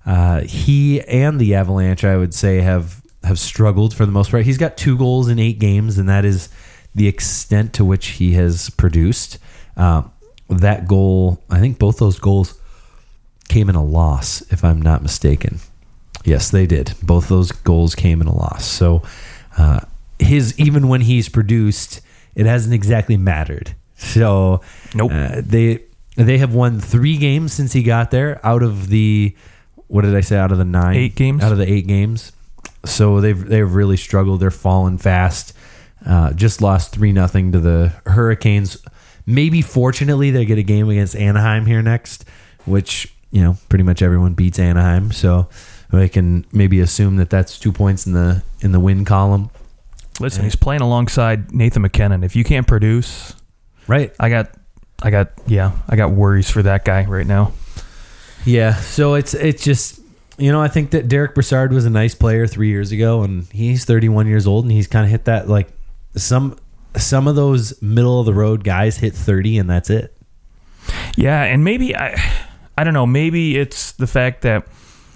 [0.06, 4.46] uh, he and the Avalanche, I would say, have have struggled for the most part.
[4.46, 6.50] He's got two goals in eight games, and that is
[6.96, 9.38] the extent to which he has produced.
[9.78, 10.04] Uh,
[10.50, 12.60] that goal, I think, both those goals
[13.48, 15.60] came in a loss, if I'm not mistaken.
[16.24, 16.94] Yes, they did.
[17.02, 18.66] Both those goals came in a loss.
[18.66, 19.02] So
[19.58, 19.82] uh,
[20.20, 22.02] his even when he's produced,
[22.36, 23.76] it hasn't exactly mattered.
[23.98, 24.62] So
[24.94, 25.12] Nope.
[25.14, 25.80] uh, they
[26.16, 28.40] they have won three games since he got there.
[28.46, 29.36] Out of the
[29.88, 30.38] what did I say?
[30.38, 31.44] Out of the nine Eight games.
[31.44, 32.32] Out of the eight games.
[32.86, 34.40] So they've they've really struggled.
[34.40, 35.54] They're falling fast.
[36.06, 38.78] Uh, just lost three nothing to the Hurricanes.
[39.26, 42.26] Maybe fortunately they get a game against Anaheim here next,
[42.66, 45.12] which you know pretty much everyone beats Anaheim.
[45.12, 45.48] So
[45.92, 49.52] I can maybe assume that that's two points in the in the win column.
[50.20, 52.24] Listen, he's playing alongside Nathan MacKinnon.
[52.24, 53.36] If you can't produce,
[53.88, 54.14] Right.
[54.20, 54.52] I got,
[55.02, 57.54] I got, yeah, I got worries for that guy right now.
[58.46, 60.01] Yeah, so it's it's just
[60.42, 63.46] you know I think that Derek Brassard was a nice player three years ago, and
[63.52, 65.70] he's 31 years old, and he's kind of hit that like
[66.16, 66.58] some
[66.98, 70.18] some of those middle of the road guys hit 30, and that's it.
[71.16, 72.20] Yeah, and maybe I
[72.78, 74.68] I don't know, maybe it's the fact that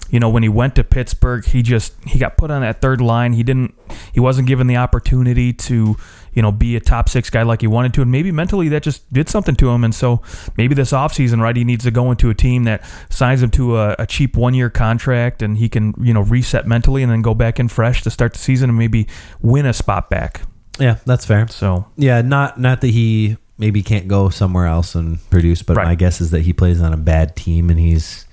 [0.08, 3.00] you know when he went to Pittsburgh, he just he got put on that third
[3.00, 3.32] line.
[3.32, 3.74] He didn't
[4.12, 5.96] he wasn't given the opportunity to,
[6.36, 8.82] you know, be a top 6 guy like he wanted to and maybe mentally that
[8.84, 10.20] just did something to him and so
[10.56, 13.76] maybe this offseason, right, he needs to go into a team that signs him to
[13.78, 17.34] a, a cheap 1-year contract and he can, you know, reset mentally and then go
[17.34, 19.08] back in fresh to start the season and maybe
[19.40, 20.42] win a spot back.
[20.78, 21.48] Yeah, that's fair.
[21.48, 25.86] So, Yeah, not not that he maybe can't go somewhere else and produce, but Right.
[25.86, 28.26] my guess is that he plays on a bad team and he's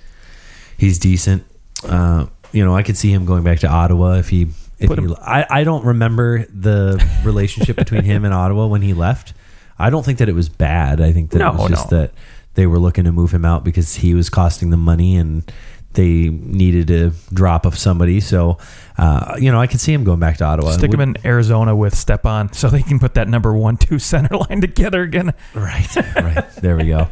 [0.76, 1.44] he's decent.
[1.88, 4.48] Uh, you know, I could see him going back to Ottawa if he.
[4.78, 9.34] He him- I, I don't remember the relationship between him and Ottawa when he left.
[9.78, 11.00] I don't think that it was bad.
[11.00, 11.98] I think that No, it was just no.
[12.00, 12.12] that
[12.54, 15.50] they were looking to move him out because he was costing them money and
[15.94, 18.20] they needed a drop of somebody.
[18.20, 18.58] So,
[18.98, 20.70] uh, you know, I can see him going back to Ottawa.
[20.72, 24.60] stick him in Arizona with Stepan so they can put that number 1-2 center line
[24.60, 25.34] together again.
[25.54, 26.50] Right, right.
[26.56, 27.08] There we go.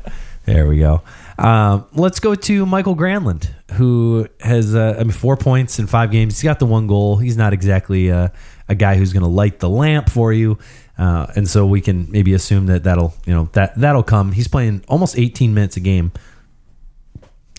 [0.46, 1.02] There we go.
[1.38, 6.10] Um, let's go to Michael Granlund, who has uh, I mean four points in five
[6.10, 6.40] games.
[6.40, 7.16] He's got the one goal.
[7.16, 8.28] He's not exactly uh,
[8.68, 10.58] a guy who's going to light the lamp for you,
[10.98, 14.32] uh, and so we can maybe assume that that'll you know that that'll come.
[14.32, 16.12] He's playing almost 18 minutes a game.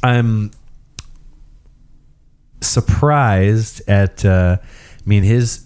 [0.02, 0.52] I'm
[2.62, 4.24] surprised at.
[4.24, 5.66] Uh, I mean his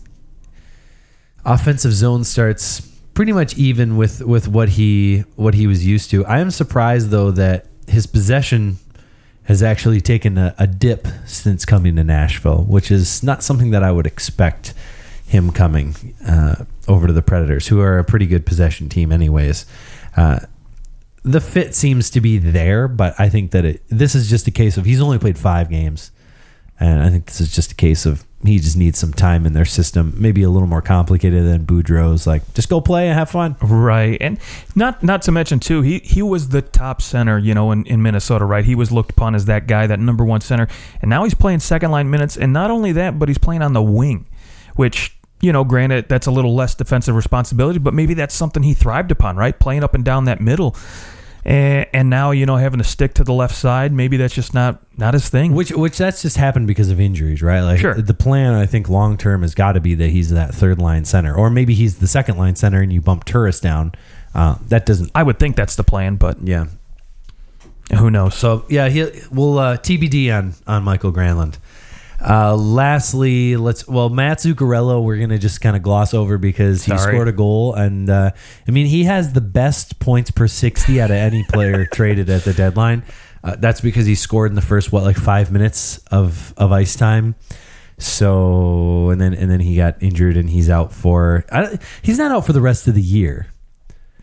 [1.45, 2.81] offensive zone starts
[3.13, 6.25] pretty much even with with what he what he was used to.
[6.25, 8.77] I am surprised though that his possession
[9.43, 13.81] has actually taken a, a dip since coming to Nashville, which is not something that
[13.81, 14.73] I would expect
[15.25, 19.65] him coming uh, over to the Predators, who are a pretty good possession team, anyways.
[20.15, 20.39] Uh,
[21.23, 24.51] the fit seems to be there, but I think that it, this is just a
[24.51, 26.11] case of he's only played five games,
[26.79, 29.53] and I think this is just a case of he just needs some time in
[29.53, 32.27] their system, maybe a little more complicated than Boudreau's.
[32.27, 33.55] Like, just go play and have fun.
[33.61, 34.39] Right, and
[34.75, 38.01] not not to mention too, he he was the top center, you know, in, in
[38.01, 38.45] Minnesota.
[38.45, 40.67] Right, he was looked upon as that guy, that number one center,
[41.01, 43.73] and now he's playing second line minutes, and not only that, but he's playing on
[43.73, 44.25] the wing,
[44.75, 45.13] which.
[45.39, 49.11] You know, granted, that's a little less defensive responsibility, but maybe that's something he thrived
[49.11, 49.57] upon, right?
[49.59, 50.75] Playing up and down that middle,
[51.47, 53.91] and, and now you know having to stick to the left side.
[53.91, 55.53] Maybe that's just not not his thing.
[55.55, 57.61] Which which that's just happened because of injuries, right?
[57.61, 57.93] Like Sure.
[57.95, 61.05] the plan I think long term has got to be that he's that third line
[61.05, 63.93] center, or maybe he's the second line center and you bump Turris down.
[64.35, 65.09] Uh, that doesn't.
[65.15, 66.67] I would think that's the plan, but Yeah.
[67.97, 68.35] who knows?
[68.35, 71.55] So yeah, he will uh, TBD on on Mikael Granlund.
[72.19, 75.03] Uh, lastly, let's well Mats Zuccarello.
[75.03, 77.13] We're gonna just kind of gloss over because he Sorry.
[77.13, 78.31] scored a goal, and uh,
[78.67, 82.43] I mean he has the best points per sixty out of any player traded at
[82.43, 83.03] the deadline.
[83.43, 86.95] Uh, that's because he scored in the first what like five minutes of of ice
[86.95, 87.35] time.
[87.99, 91.45] So and then and then he got injured and he's out for.
[91.51, 93.47] I, he's not out for the rest of the year,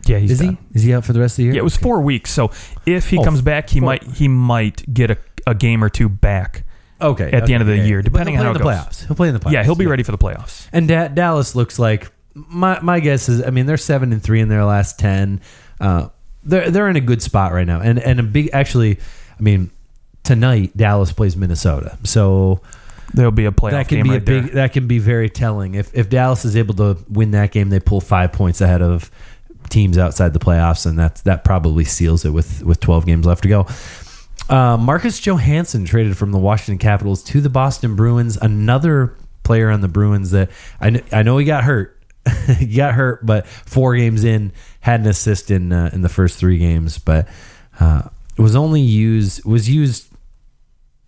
[0.05, 0.57] yeah, he's is done.
[0.71, 0.77] he?
[0.77, 1.53] Is he out for the rest of the year?
[1.53, 2.31] Yeah, it was four weeks.
[2.31, 2.51] So
[2.85, 5.89] if he Oh, comes back, he four- might he might get a, a game or
[5.89, 6.63] two back.
[7.05, 8.85] Okay, at the end of the okay, year, depending he'll on play how in the
[8.85, 9.01] goes.
[9.03, 9.07] playoffs.
[9.07, 9.51] He'll play in the playoffs.
[9.53, 10.67] yeah, he'll be ready for the playoffs.
[10.73, 13.43] And da- Dallas looks like my my guess is.
[13.43, 15.41] I mean, they're seven and three in their last ten.
[15.79, 16.09] Uh,
[16.43, 18.99] they're they're in a good spot right now, and and a big actually.
[19.37, 19.69] I mean,
[20.23, 22.61] tonight Dallas plays Minnesota, so
[23.13, 24.43] There'll be a playoff that can game be right a big.
[24.45, 24.53] there.
[24.55, 25.75] That can be very telling.
[25.75, 29.09] If if Dallas is able to win that game, they pull five points ahead of
[29.69, 33.43] teams outside the playoffs, and that's that probably seals it with with twelve games left
[33.43, 33.67] to go.
[34.49, 38.37] Uh, Marcus Johansson traded from the Washington Capitals to the Boston Bruins.
[38.37, 41.99] Another player on the Bruins that I, kn- I know he got hurt.
[42.57, 46.37] he got hurt, but four games in had an assist in uh, in the first
[46.37, 47.27] three games, but
[47.79, 48.03] uh,
[48.37, 50.07] was only used was used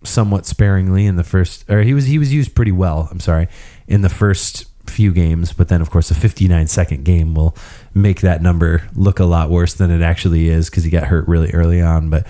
[0.03, 3.47] somewhat sparingly in the first or he was he was used pretty well i'm sorry
[3.87, 7.55] in the first few games but then of course a 59 second game will
[7.93, 11.27] make that number look a lot worse than it actually is because he got hurt
[11.27, 12.25] really early on but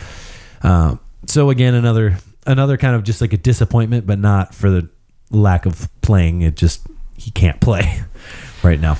[0.63, 4.89] um, so again another another kind of just like a disappointment but not for the
[5.31, 8.01] lack of playing it just he can't play
[8.63, 8.97] right now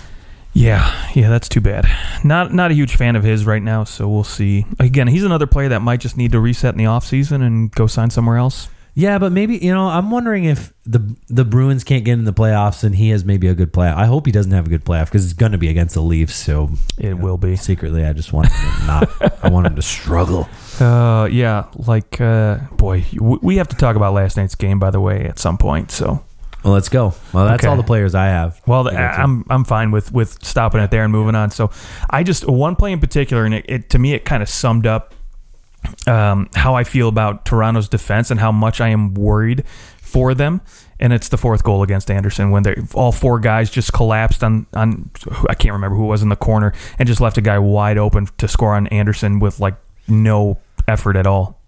[0.54, 1.86] Yeah, yeah, that's too bad.
[2.24, 4.66] Not not a huge fan of his right now, so we'll see.
[4.80, 7.86] Again, he's another player that might just need to reset in the offseason and go
[7.86, 8.68] sign somewhere else.
[8.96, 12.34] Yeah, but maybe you know, I'm wondering if the the Bruins can't get in the
[12.34, 13.98] playoffs and he has maybe a good playoff.
[13.98, 16.02] I hope he doesn't have a good playoff because it's going to be against the
[16.02, 16.36] Leafs.
[16.36, 17.56] So It will be.
[17.56, 19.44] secretly, I just want him to not.
[19.46, 20.50] I want him to struggle.
[20.80, 24.92] Uh, yeah, like uh, boy, w- we have to talk about last night's game, by
[24.92, 25.92] the way, at some point.
[25.92, 26.24] So,
[26.64, 27.14] Well, let's go.
[27.34, 27.68] Well, that's Okay.
[27.70, 28.62] all the players I have.
[28.68, 28.92] well, the.
[28.92, 31.50] I'm I'm fine with with stopping it there and moving on.
[31.52, 31.72] So,
[32.10, 34.86] I just one play in particular, and it, it to me it kind of summed
[34.86, 35.14] up
[36.06, 39.64] um, how I feel about Toronto's defense and how much I am worried
[40.02, 40.62] for them.
[41.00, 44.66] And it's the fourth goal against Andersen when they all four guys just collapsed on
[44.74, 45.12] on
[45.48, 47.98] I can't remember who it was in the corner and just left a guy wide
[48.00, 49.76] open to score on Andersen with like
[50.08, 50.58] no
[50.88, 51.60] effort at all.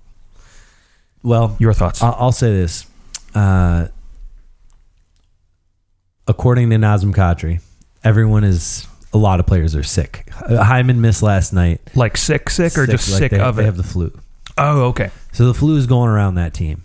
[1.24, 2.02] well, Your thoughts?
[2.02, 2.86] I'll, I'll say this.
[3.36, 3.88] Uh,
[6.28, 7.62] according to Nazem Kadri,
[8.04, 8.86] everyone is.
[9.12, 10.30] A lot of players are sick.
[10.40, 11.82] Uh, Hyman missed last night.
[11.96, 13.66] like sick, sick, or just like sick they, of they it?
[13.66, 14.16] have the flu.
[14.56, 15.10] oh, okay.
[15.34, 16.84] So the flu is going around that team.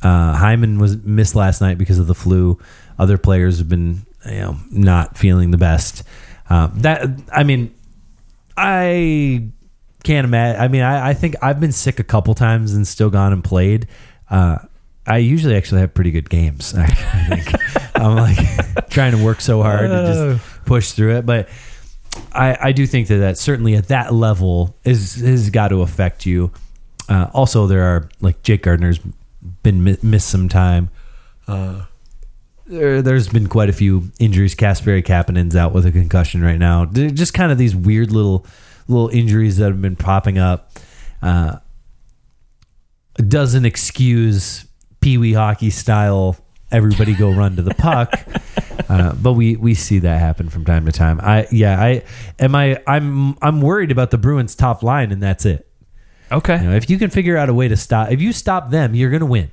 [0.00, 2.60] Uh, Hyman was missed last night because of the flu.
[2.96, 6.04] Other players have been, you know, not feeling the best.
[6.48, 7.74] Uh, that I mean,
[8.56, 9.48] I
[10.04, 10.60] can't imagine.
[10.60, 13.42] I mean, I, I think I've been sick a couple times and still gone and
[13.42, 13.88] played.
[14.30, 14.58] Uh,
[15.06, 16.74] I usually actually have pretty good games.
[16.74, 21.26] I, I think I'm like trying to work so hard to just push through it,
[21.26, 21.48] but
[22.32, 26.26] I, I do think that that certainly at that level is has got to affect
[26.26, 26.52] you.
[27.08, 29.00] Uh, also, there are like Jake Gardiner's
[29.62, 30.90] been mi- missed some time.
[31.48, 31.84] Uh,
[32.66, 34.54] there, there's been quite a few injuries.
[34.54, 36.86] Kasperi Kapanen's out with a concussion right now.
[36.86, 38.46] They're just kind of these weird little
[38.88, 40.72] little injuries that have been popping up.
[41.22, 41.58] Uh,
[43.16, 44.66] doesn't excuse
[45.00, 46.36] pee wee hockey style.
[46.72, 48.14] Everybody go run to the puck.
[48.88, 51.18] Uh, but we we see that happen from time to time.
[51.22, 52.02] I yeah I
[52.38, 55.66] am I I'm I'm worried about the Bruins top line and that's it.
[56.30, 56.56] Okay.
[56.58, 58.94] You know, if you can figure out a way to stop, if you stop them,
[58.94, 59.50] you're gonna win.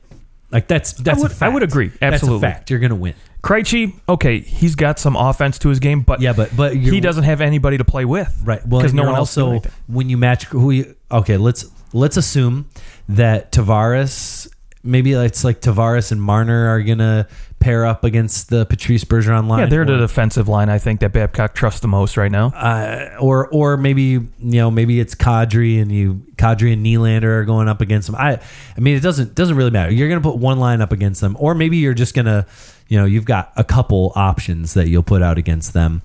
[0.51, 1.51] Like that's that's would- a I fact.
[1.51, 1.87] I would agree.
[1.99, 2.47] That's Absolutely.
[2.47, 2.69] a fact.
[2.69, 3.13] You're gonna win.
[3.43, 7.23] Krejci, okay, he's got some offense to his game, but Yeah, but but he doesn't
[7.23, 8.39] have anybody to play with.
[8.43, 8.65] right.
[8.67, 11.37] Well, because no one else also when you match who you okay.
[11.37, 12.69] Let's let's assume
[13.09, 14.47] that Tavares
[14.83, 17.27] maybe it's like Tavares and Marner are gonna
[17.61, 19.59] pair up against the Patrice Bergeron line.
[19.59, 20.67] Yeah, they're the defensive line.
[20.69, 22.47] I think that Babcock trusts the most right now.
[22.47, 27.45] uh, or or maybe you know maybe it's Kadri and you Kadri and Nylander are
[27.45, 28.15] going up against them.
[28.17, 28.39] I
[28.75, 29.91] I mean it doesn't doesn't really matter.
[29.93, 32.45] You're gonna put one line up against them, or maybe you're just gonna
[32.89, 36.01] you know you've got a couple options that you'll put out against them.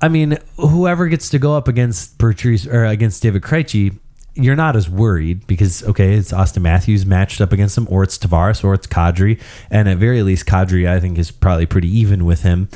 [0.00, 3.98] I mean, whoever gets to go up against Patrice or against David Krejci,
[4.38, 8.16] you're not as worried because okay, it's Auston Matthews matched up against him, or it's
[8.16, 12.24] Tavares, or it's Kadri, and at very least, Kadri I think is probably pretty even
[12.24, 12.68] with him.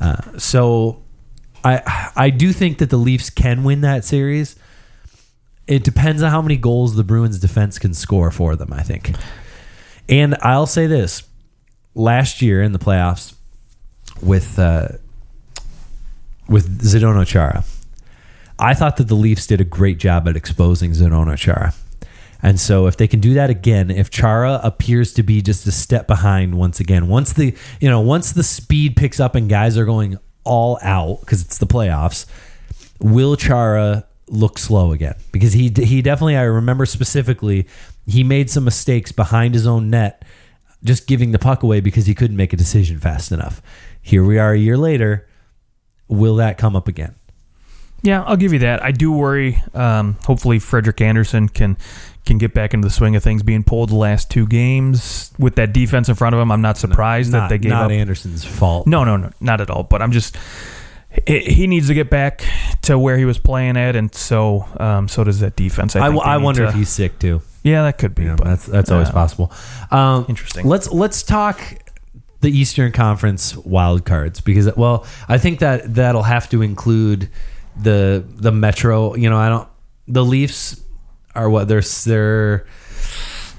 [0.00, 1.02] Uh, so,
[1.64, 4.56] I I do think that the Leafs can win that series.
[5.66, 8.72] It depends on how many goals the Bruins defense can score for them.
[8.72, 9.12] I think,
[10.08, 11.24] and I'll say this:
[11.94, 13.34] last year in the playoffs
[14.22, 14.88] with uh,
[16.48, 17.64] with Zdeno Chara.
[18.60, 21.72] I thought that the Leafs did a great job at exposing Zdeno Chara.
[22.42, 25.72] And so if they can do that again, if Chara appears to be just a
[25.72, 29.76] step behind once again, once the you know, once the speed picks up and guys
[29.76, 32.26] are going all out because it's the playoffs,
[32.98, 35.16] will Chara look slow again?
[35.32, 37.66] Because he he definitely I remember specifically
[38.06, 40.24] he made some mistakes behind his own net
[40.82, 43.60] just giving the puck away because he couldn't make a decision fast enough.
[44.00, 45.26] Here we are a year later.
[46.08, 47.14] Will that come up again?
[48.02, 48.82] Yeah, I'll give you that.
[48.82, 49.62] I do worry.
[49.74, 51.76] Um, hopefully, Frederik Andersen can
[52.24, 53.42] can get back into the swing of things.
[53.42, 56.78] Being pulled the last two games with that defense in front of him, I'm not
[56.78, 57.90] surprised not, that they gave not up.
[57.90, 58.86] Andersen's fault.
[58.86, 59.82] No, no, no, not at all.
[59.82, 60.36] But I'm just
[61.26, 62.44] he he needs to get back
[62.82, 65.96] to where he was playing at, and so um, so does that defense.
[65.96, 67.42] I, I, I wonder to- if he's sick too.
[67.62, 68.26] Yeah, that could be.
[68.26, 69.52] But that's that's always uh, possible.
[69.90, 70.66] Um, Interesting.
[70.66, 71.60] Let's let's talk
[72.40, 77.28] the Eastern Conference wild cards because well, I think that that'll have to include
[77.80, 79.14] the the Metro.
[79.14, 79.68] You know, I don't.
[80.08, 80.80] The Leafs
[81.34, 82.66] are what they're they're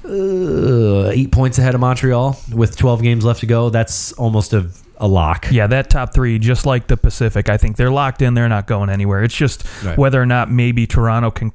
[0.06, 3.70] uh, eight points ahead of Montreal with 12 games left to go.
[3.70, 5.48] That's almost a a lock.
[5.50, 8.36] Yeah, that top three, just like the Pacific, I think they're locked in.
[8.36, 9.24] They're not going anywhere.
[9.24, 9.98] It's just Right.
[9.98, 11.52] whether or not maybe Toronto can,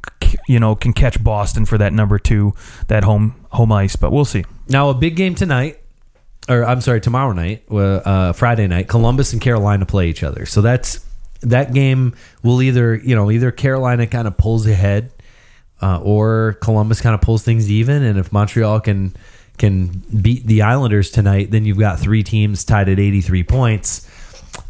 [0.49, 2.55] you know, can catch Boston for that number two,
[2.89, 3.95] that home home ice.
[3.95, 4.45] But we'll see.
[4.69, 5.79] Now a big game tonight,
[6.49, 8.89] or I'm sorry, tomorrow night, uh, Friday night.
[8.89, 10.45] Columbus and Carolina play each other.
[10.45, 11.07] So that's
[11.47, 15.11] that game will either you know either Carolina kind of pulls ahead,
[15.83, 18.03] uh, or Columbus kind of pulls things even.
[18.03, 19.15] And if Montreal can
[19.59, 19.89] can
[20.21, 24.11] beat the Islanders tonight, then you've got three teams tied at 83 points.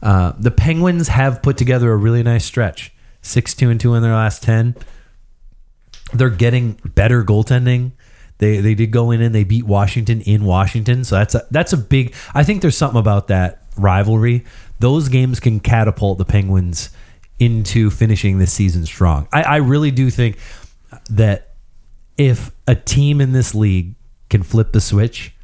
[0.02, 4.02] Uh, the Penguins have put together a really nice stretch, six two and two in
[4.02, 4.76] their last ten
[6.12, 7.92] they're getting better goaltending.
[8.38, 11.72] They they did go in and they beat Washington in Washington, so that's a, that's
[11.72, 12.14] a big.
[12.34, 14.44] I think there's something about that rivalry.
[14.78, 16.90] Those games can catapult the Penguins
[17.38, 19.28] into finishing this season strong.
[19.32, 20.38] I, I really do think
[21.10, 21.54] that
[22.18, 23.94] if a team in this league
[24.30, 25.34] can flip the switch,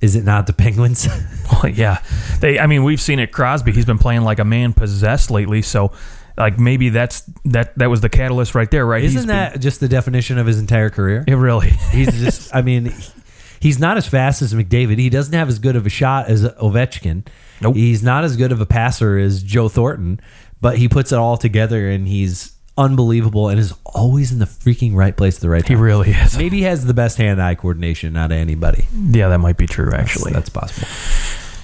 [0.00, 1.08] is it not the Penguins?
[1.52, 2.02] Well, yeah,
[2.40, 2.58] they.
[2.58, 3.30] I mean, we've seen it.
[3.30, 5.62] Crosby, he's been playing like a man possessed lately.
[5.62, 5.92] So,
[6.36, 7.78] like maybe that's that.
[7.78, 9.02] That was the catalyst right there, right?
[9.04, 11.24] Isn't been- that just the definition of his entire career?
[11.26, 11.34] it?
[11.34, 11.70] Really?
[11.92, 12.92] He's just, I mean,
[13.60, 14.98] he's not as fast as McDavid.
[14.98, 17.24] He doesn't have as good of a shot as Ovechkin.
[17.60, 17.76] Nope.
[17.76, 20.20] He's not as good of a passer as Joe Thornton,
[20.60, 24.94] but he puts it all together and he's unbelievable and is always in the freaking
[24.94, 25.76] right place at the right time.
[25.76, 26.36] he really is.
[26.36, 28.86] Maybe he has the best hand-eye coordination out of anybody.
[28.94, 29.92] Yeah, that might be true.
[29.92, 30.86] Actually, that's possible.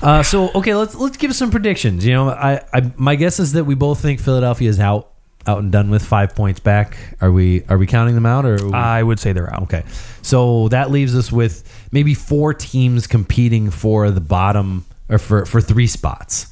[0.03, 2.05] Uh, so okay, let's let's give some predictions.
[2.05, 5.11] You know, I, I my guess is that we both think Philadelphia is out
[5.47, 6.97] out and done with five points back.
[7.20, 8.57] Are we are we counting them out or?
[8.66, 9.62] We, I would say they're out.
[9.64, 9.84] Okay.
[10.22, 11.62] So that leaves us with
[11.93, 16.46] maybe four teams competing for the bottom or for, for three spots.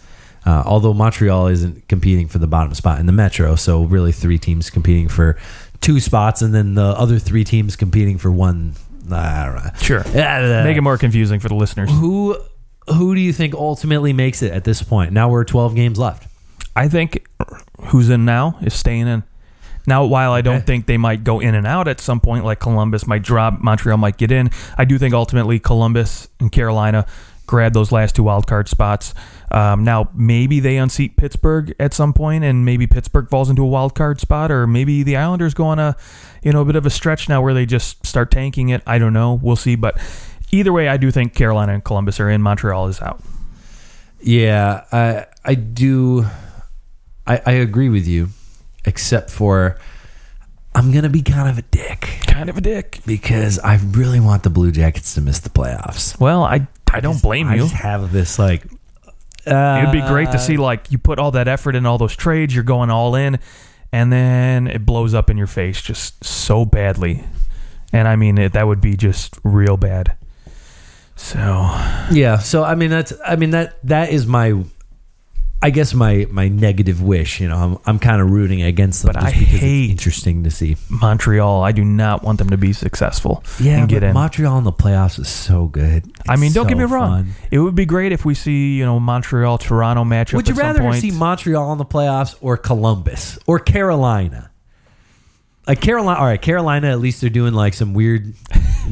[0.46, 3.56] Uh, although Montreal isn't competing for the bottom spot in the Metro.
[3.56, 5.36] So really three teams competing for
[5.80, 8.74] two spots and then the other three teams competing for one.
[9.12, 9.70] I don't know.
[9.82, 10.00] Sure.
[10.00, 11.90] Uh, Make it more confusing for the listeners.
[11.90, 12.36] Who,
[12.88, 15.12] who do you think ultimately makes it at this point?
[15.12, 16.26] Now we're 12 games left.
[16.76, 17.26] I think
[17.88, 19.22] who's in now is staying in.
[19.86, 20.66] Now, while I don't Okay.
[20.66, 23.96] think they might go in and out at some point, like Columbus might drop, Montreal
[23.98, 27.06] might get in, I do think ultimately Columbus and Carolina
[27.50, 29.12] grab those last two wild card spots.
[29.50, 33.66] Um, now, maybe they unseat Pittsburgh at some point, and maybe Pittsburgh falls into a
[33.66, 35.96] wild card spot, or maybe the Islanders go on a,
[36.44, 38.82] you know, a bit of a stretch now where they just start tanking it.
[38.86, 39.34] I don't know.
[39.42, 39.74] We'll see.
[39.74, 39.98] But
[40.52, 42.40] either way, I do think Carolina and Columbus are in.
[42.40, 43.20] Montreal is out.
[44.22, 46.26] Yeah, I I do.
[47.26, 48.28] I, I agree with you,
[48.84, 49.76] except for
[50.74, 53.00] I'm gonna be kind of a dick Kind of a dick.
[53.06, 56.18] because I really want the Blue Jackets to miss the playoffs.
[56.20, 57.62] Well, I I don't just- blame I you.
[57.62, 58.64] just have this like.
[59.46, 62.14] Uh, It'd be great to see like you put all that effort in all those
[62.14, 63.38] trades, you're going all in,
[63.90, 67.24] and then it blows up in your face just so badly.
[67.92, 70.14] and I mean it, that would be just real bad.
[71.16, 71.38] So
[72.10, 74.62] Yeah, so I mean that's I mean that that is my
[75.62, 77.56] I guess my my negative wish, you know.
[77.56, 80.50] I'm I'm kind of rooting against them But just I because hate- it's interesting to
[80.50, 80.76] see.
[80.88, 84.14] Montreal, I do not want them to be successful Yeah, and get in.
[84.14, 86.10] Montreal in the playoffs is so good.
[86.28, 87.24] I mean, don't get me wrong.
[87.24, 87.32] fun.
[87.50, 90.34] It would be great if we see you know Montreal Toronto matchup.
[90.34, 94.50] Would you at some rather see Montreal in the playoffs or Columbus or Carolina?
[95.66, 96.88] Like Carolina, all right, Carolina.
[96.90, 98.32] At least they're doing like some weird,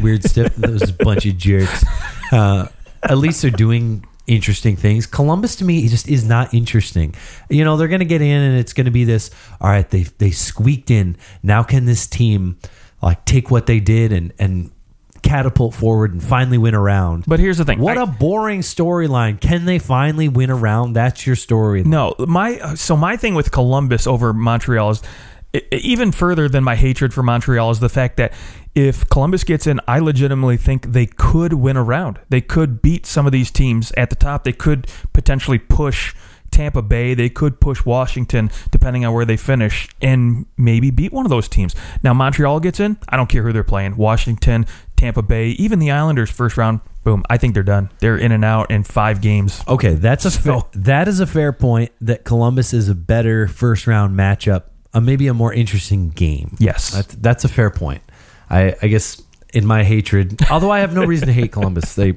[0.01, 0.55] weird stuff.
[0.55, 1.85] Those bunch of jerks.
[2.31, 2.69] Uh,
[3.03, 5.07] at least they're doing interesting things.
[5.07, 7.15] Columbus to me just is not interesting.
[7.49, 9.31] You know, they're going to get in, and it's going to be this.
[9.61, 11.17] All right, they they squeaked in.
[11.43, 12.59] Now can this team
[13.03, 14.71] like take what they did and and
[15.23, 17.25] catapult forward and finally win around?
[17.27, 17.81] But here's the thing.
[17.81, 19.41] What I- a boring storyline.
[19.41, 20.93] Can they finally win around?
[20.93, 21.83] That's your story.
[21.85, 25.03] No, my so my thing with Columbus over Montreal is
[25.73, 28.33] even further than my hatred for Montreal is the fact that
[28.75, 32.19] if Columbus gets in, I legitimately think they could win a round.
[32.29, 34.45] They could beat some of these teams at the top.
[34.45, 36.15] They could potentially push
[36.51, 37.15] Tampa Bay.
[37.15, 41.49] They could push Washington, depending on where they finish, and maybe beat one of those
[41.49, 41.75] teams.
[42.03, 42.99] Now Montreal gets in.
[43.09, 43.97] I don't care who they're playing.
[43.97, 46.81] Washington, Tampa Bay, even the Islanders first round.
[47.05, 47.23] Boom!
[47.31, 47.91] I think they're done.
[48.01, 49.63] They're in and out in five games.
[49.67, 51.91] Okay, that's a So- that is a fair point.
[52.03, 54.65] That Columbus is a better first round matchup,
[54.95, 56.57] uh, maybe a more interesting game.
[56.59, 56.91] Yes.
[56.91, 58.03] that's, that's a fair point.
[58.51, 59.21] I, I guess
[59.53, 62.17] in my hatred, although I have no reason to hate Columbus, they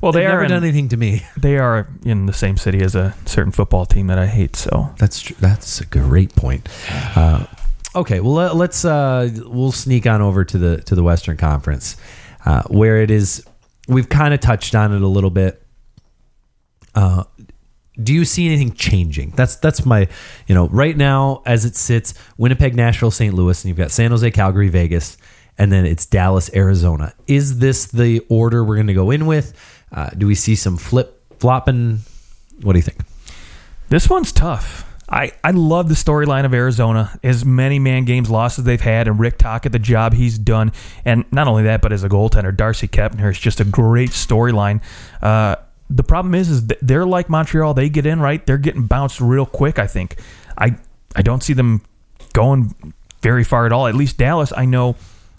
[0.00, 1.22] Well, they they've never in- done anything to me.
[1.36, 4.56] They are in the same city as a certain football team that I hate.
[4.56, 6.68] So That's tr- that's a great point.
[7.16, 7.46] Uh,
[7.94, 11.96] okay, well let, let's uh, we'll sneak on over to the to the Western Conference,
[12.44, 13.44] uh, where it is.
[13.88, 15.62] We've kind of touched on it a little bit.
[18.02, 19.32] Do you see anything changing?
[19.36, 20.08] That's that's my,
[20.46, 23.34] you know, right now as it sits, Winnipeg, Nashville, St.
[23.34, 25.16] Louis, and you've got San Jose, Calgary, Vegas,
[25.58, 27.12] and then it's Dallas, Arizona.
[27.26, 29.52] Is this the order we're going to go in with?
[29.90, 32.00] Uh, do we see some flip flopping?
[32.62, 33.00] What do you think?
[33.88, 34.84] this one's tough.
[35.10, 37.18] I, I love the storyline of Arizona.
[37.22, 40.72] As many man games losses they've had, and Rick Tocchet, the job he's done,
[41.04, 44.82] and not only that, but as a goaltender, Darcy Kuemper is just a great storyline.
[45.22, 45.56] Uh,
[45.90, 47.74] the problem is, is they're like Montreal.
[47.74, 49.78] They get in right, they're getting bounced real quick.
[49.78, 50.16] I think.
[50.56, 50.76] I
[51.16, 51.82] I don't see them
[52.32, 52.74] going
[53.22, 53.86] very far at all.
[53.86, 54.96] At least Dallas, I know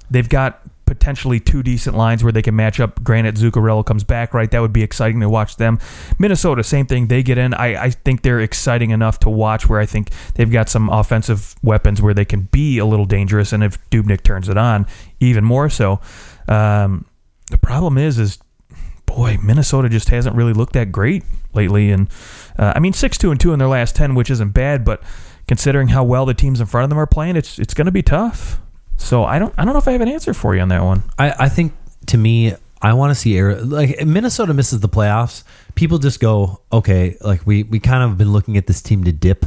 [0.10, 3.04] they've got potentially two decent lines where they can match up.
[3.04, 4.50] Granted, Zuccarello comes back, right?
[4.50, 5.78] That would be exciting to watch them.
[6.18, 7.08] Minnesota, same thing.
[7.08, 7.54] They get in.
[7.54, 11.54] I, I think they're exciting enough to watch where I think they've got some offensive
[11.62, 13.54] weapons where they can be a little dangerous.
[13.54, 14.88] And if Dubnyk turns it on,
[15.20, 16.02] even more so.
[16.48, 17.06] Um,
[17.52, 18.40] the problem is, is
[19.10, 21.92] boy, Minnesota just hasn't really looked that great lately.
[21.92, 22.08] And
[22.58, 25.02] uh, I mean, six two and two in their last ten, which isn't bad, but
[25.48, 27.92] considering how well the teams in front of them are playing, it's it's going to
[27.92, 28.60] be tough.
[28.98, 30.84] So I don't I don't know if I have an answer for you on that
[30.84, 31.04] one.
[31.18, 31.74] I, I think
[32.08, 35.44] to me, I want to see like Minnesota misses the playoffs.
[35.76, 39.12] People just go, okay, like we we kind of been looking at this team to
[39.12, 39.46] dip,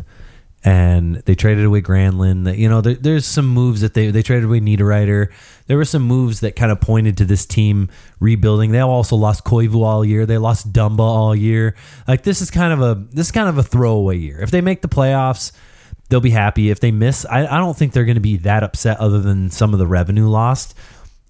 [0.65, 2.45] and they traded away Granlund.
[2.45, 5.33] That you know, there, there's some moves that they they traded away Niederreiter.
[5.67, 7.91] There were some moves that kind of pointed to this team
[8.21, 8.73] rebuilding.
[8.73, 10.27] They also lost Koivu all year.
[10.27, 11.75] They lost Dumba all year.
[12.07, 14.41] Like this is kind of a this is kind of a throwaway year.
[14.41, 15.53] If they make the playoffs
[16.13, 16.71] they'll be happy.
[16.71, 19.51] If they miss, I, I don't think they're going to be that upset other than
[19.51, 20.75] some of the revenue lost.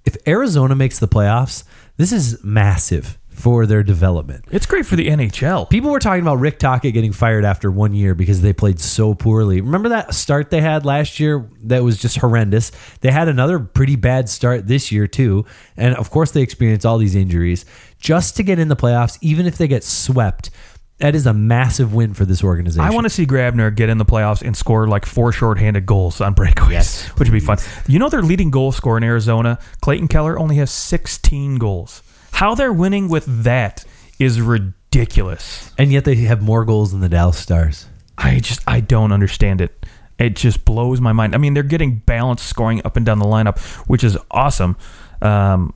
[0.05, 1.63] If Arizona makes the playoffs,
[1.97, 4.45] this is massive for their development.
[4.51, 5.69] It's great for the NHL.
[5.69, 9.15] People were talking about Rick Tocchet getting fired after one year because they played so
[9.15, 9.61] poorly.
[9.61, 12.71] Remember that start they had last year that was just horrendous?
[13.01, 15.45] They had another pretty bad start this year, too.
[15.77, 17.65] And of course, they experienced all these injuries.
[17.99, 20.51] Just to get in the playoffs, even if they get swept,
[20.99, 22.85] that is a massive win for this organization.
[22.85, 26.21] I want to see Grabner get in the playoffs and score like four shorthanded goals
[26.21, 27.59] on breakaways, Yes, which would be fun.
[27.89, 32.03] You know their leading goal scorer in Arizona, Clayton Keller, only has 16 goals.
[32.33, 33.85] How they're winning with that
[34.19, 35.71] is ridiculous.
[35.79, 37.87] And yet they have more goals than the Dallas Stars.
[38.19, 39.87] I just I don't understand it.
[40.19, 41.35] It just blows my mind.
[41.35, 43.59] I mean, they're getting balanced scoring up and down the lineup,
[43.89, 44.77] which is awesome.
[45.21, 45.75] Um,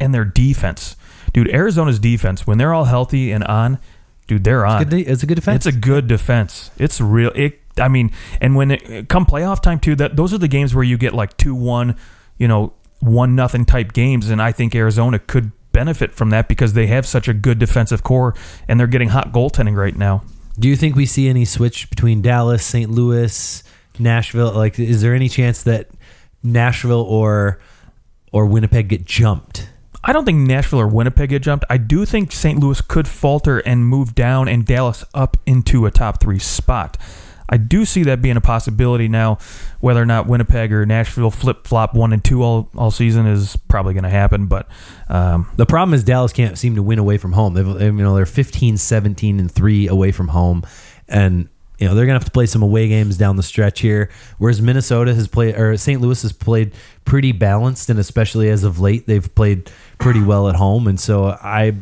[0.00, 0.96] and their defense,
[1.32, 3.78] dude, Arizona's defense when they're all healthy and on,
[4.26, 4.84] dude, they're on.
[4.84, 5.66] Good, it's a good defense.
[5.66, 6.70] It's a good defense.
[6.78, 7.30] It's real.
[7.34, 7.60] It.
[7.78, 10.84] I mean, and when it come playoff time too, that those are the games where
[10.84, 11.96] you get like two one,
[12.38, 16.72] you know, one nothing type games, and I think Arizona could benefit from that because
[16.72, 18.34] they have such a good defensive core
[18.66, 20.22] and they're getting hot goaltending right now.
[20.58, 22.90] Do you think we see any switch between Dallas, St.
[22.90, 23.62] Louis,
[23.98, 24.52] Nashville?
[24.52, 25.88] Like, is there any chance that
[26.42, 27.60] Nashville or
[28.32, 29.68] or Winnipeg get jumped?
[30.02, 31.64] I don't think Nashville or Winnipeg get jumped.
[31.70, 32.58] I do think St.
[32.58, 36.98] Louis could falter and move down and Dallas up into a top three spot.
[37.48, 39.38] I do see that being a possibility now.
[39.80, 43.56] Whether or not Winnipeg or Nashville flip flop one and two all, all season is
[43.68, 44.46] probably going to happen.
[44.46, 44.68] But
[45.08, 47.54] um, The problem is Dallas can't seem to win away from home.
[47.54, 50.62] They've, you know, they're 15, 17, and 3 away from home.
[51.08, 53.80] And, you know, they're going to have to play some away games down the stretch
[53.80, 54.10] here.
[54.38, 56.00] Whereas Minnesota has played, or St.
[56.00, 56.72] Louis has played
[57.04, 57.90] pretty balanced.
[57.90, 60.86] And especially as of late, they've played pretty well at home.
[60.86, 61.74] And so I,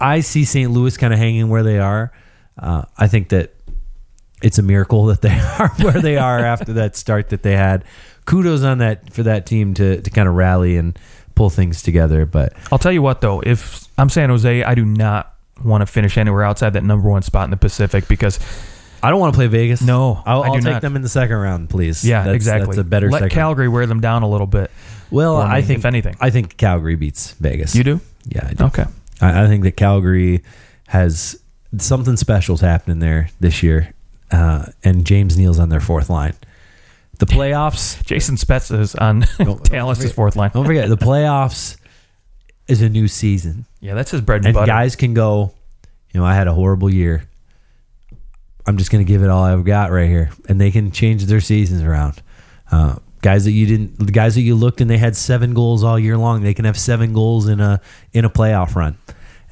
[0.00, 0.70] I see St.
[0.70, 2.10] Louis kind of hanging where they are.
[2.56, 3.54] Uh, I think that
[4.42, 7.84] it's a miracle that they are where they are after that start that they had.
[8.24, 10.98] Kudos on that for that team to, to kind of rally and
[11.34, 12.26] pull things together.
[12.26, 15.34] But I'll tell you what, though, if I'm San Jose, I do not
[15.64, 18.38] want to finish anywhere outside that number one spot in the Pacific because
[19.02, 19.80] I don't want to play Vegas.
[19.80, 20.82] No, I'll, I'll take not.
[20.82, 22.04] them in the second round, please.
[22.04, 22.66] yeah, That's- exactly.
[22.76, 23.30] That's a better Let.
[23.30, 24.70] Calgary wear them down a little bit.
[25.10, 26.16] well, me, I think if anything.
[26.20, 27.74] I think Calgary beats Vegas.
[27.74, 28.00] You do?
[28.26, 28.64] Yeah, I do.
[28.64, 28.84] Okay.
[29.20, 30.42] I, I think that Calgary
[30.88, 31.40] has
[31.78, 33.92] something special's happening there this year,
[34.30, 36.34] uh, and James Neal's on their fourth line.
[37.18, 38.04] The playoffs.
[38.04, 40.50] Jason Spezza is on Don't- Dallas' don't fourth line.
[40.54, 41.76] Don't forget the playoffs
[42.68, 44.66] is a new season, Yeah, that's his bread and, and butter.
[44.66, 45.52] guys can go.
[46.12, 47.24] You know, I had a horrible year.
[48.66, 51.24] I'm just going to give it all I've got right here, and they can change
[51.24, 52.22] their seasons around.
[52.70, 55.82] Uh, guys that you didn't, the guys that you looked and they had seven goals
[55.82, 57.80] all year long, they can have seven goals in a
[58.12, 58.98] in a playoff run.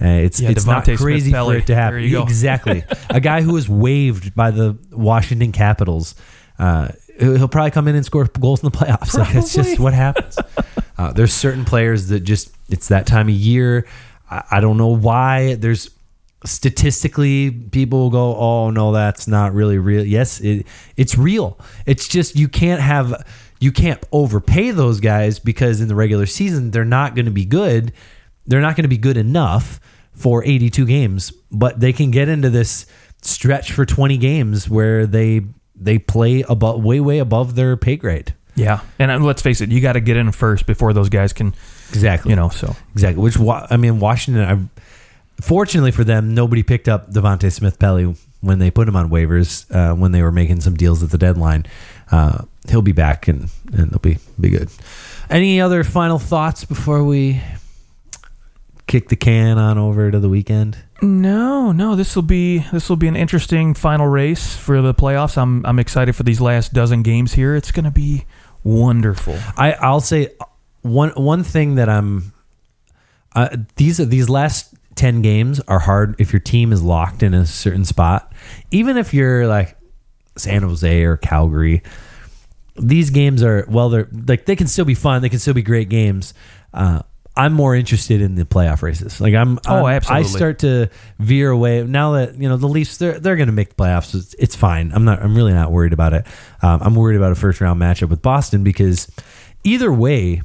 [0.00, 2.00] Uh, it's Yeah, it's not crazy for it to happen.
[2.22, 6.14] Exactly, a guy who was waived by the Washington Capitals.
[6.58, 6.88] Uh,
[7.18, 9.16] he'll he'll probably come in and score goals in the playoffs.
[9.18, 10.38] Like that's just what happens.
[10.98, 13.86] Uh, there's certain players that just it's that time of year.
[14.30, 15.54] I, I don't know why.
[15.56, 15.90] There's
[16.46, 20.66] statistically people will go, "Oh no, that's not really real." Yes, it
[20.96, 21.58] it's real.
[21.84, 23.26] It's just you can't have
[23.60, 27.44] you can't overpay those guys because in the regular season they're not going to be
[27.44, 27.92] good.
[28.46, 29.80] They're not going to be good enough
[30.12, 32.86] for 82 games, but they can get into this
[33.22, 35.42] stretch for 20 games where they
[35.74, 38.34] they play above way way above their pay grade.
[38.54, 41.54] yeah, and let's face it, you got to get in first before those guys can,
[41.90, 42.30] Exactly.
[42.30, 42.48] you know.
[42.48, 43.22] So Exactly.
[43.22, 44.42] Which I mean, Washington.
[44.72, 44.82] I,
[45.42, 49.66] fortunately for them, nobody picked up Devante Smith Pelly when they put him on waivers
[49.74, 51.66] uh, when they were making some deals at the deadline.
[52.10, 54.70] Uh, he'll be back and and they'll be be good.
[55.28, 57.42] Any other final thoughts before we
[58.86, 60.78] kick the can on over to the weekend?
[61.02, 65.36] no, no, this will be this will be an interesting final race for the playoffs.
[65.36, 67.54] I'm I'm excited for these last dozen games here.
[67.54, 68.24] It's going to be
[68.64, 69.38] wonderful.
[69.56, 70.30] I I'll say
[70.82, 72.32] one one thing that I'm
[73.34, 77.34] uh, these are these last 10 games are hard if your team is locked in
[77.34, 78.32] a certain spot
[78.70, 79.76] even if you're like
[80.38, 81.82] San Jose or Calgary
[82.76, 85.62] these games are well they're like they can still be fun they can still be
[85.62, 86.32] great games
[86.72, 87.02] uh
[87.36, 89.20] I'm more interested in the playoff races.
[89.20, 90.24] Like I'm, Oh, I'm- absolutely.
[90.24, 92.96] I start to veer away now that you know the Leafs.
[92.96, 94.14] They're they're going to make the playoffs.
[94.14, 94.90] It's, it's fine.
[94.94, 95.22] I'm not.
[95.22, 96.26] I'm really not worried about it.
[96.62, 99.10] Um, I'm worried about a first round matchup with Boston because
[99.64, 100.40] either way,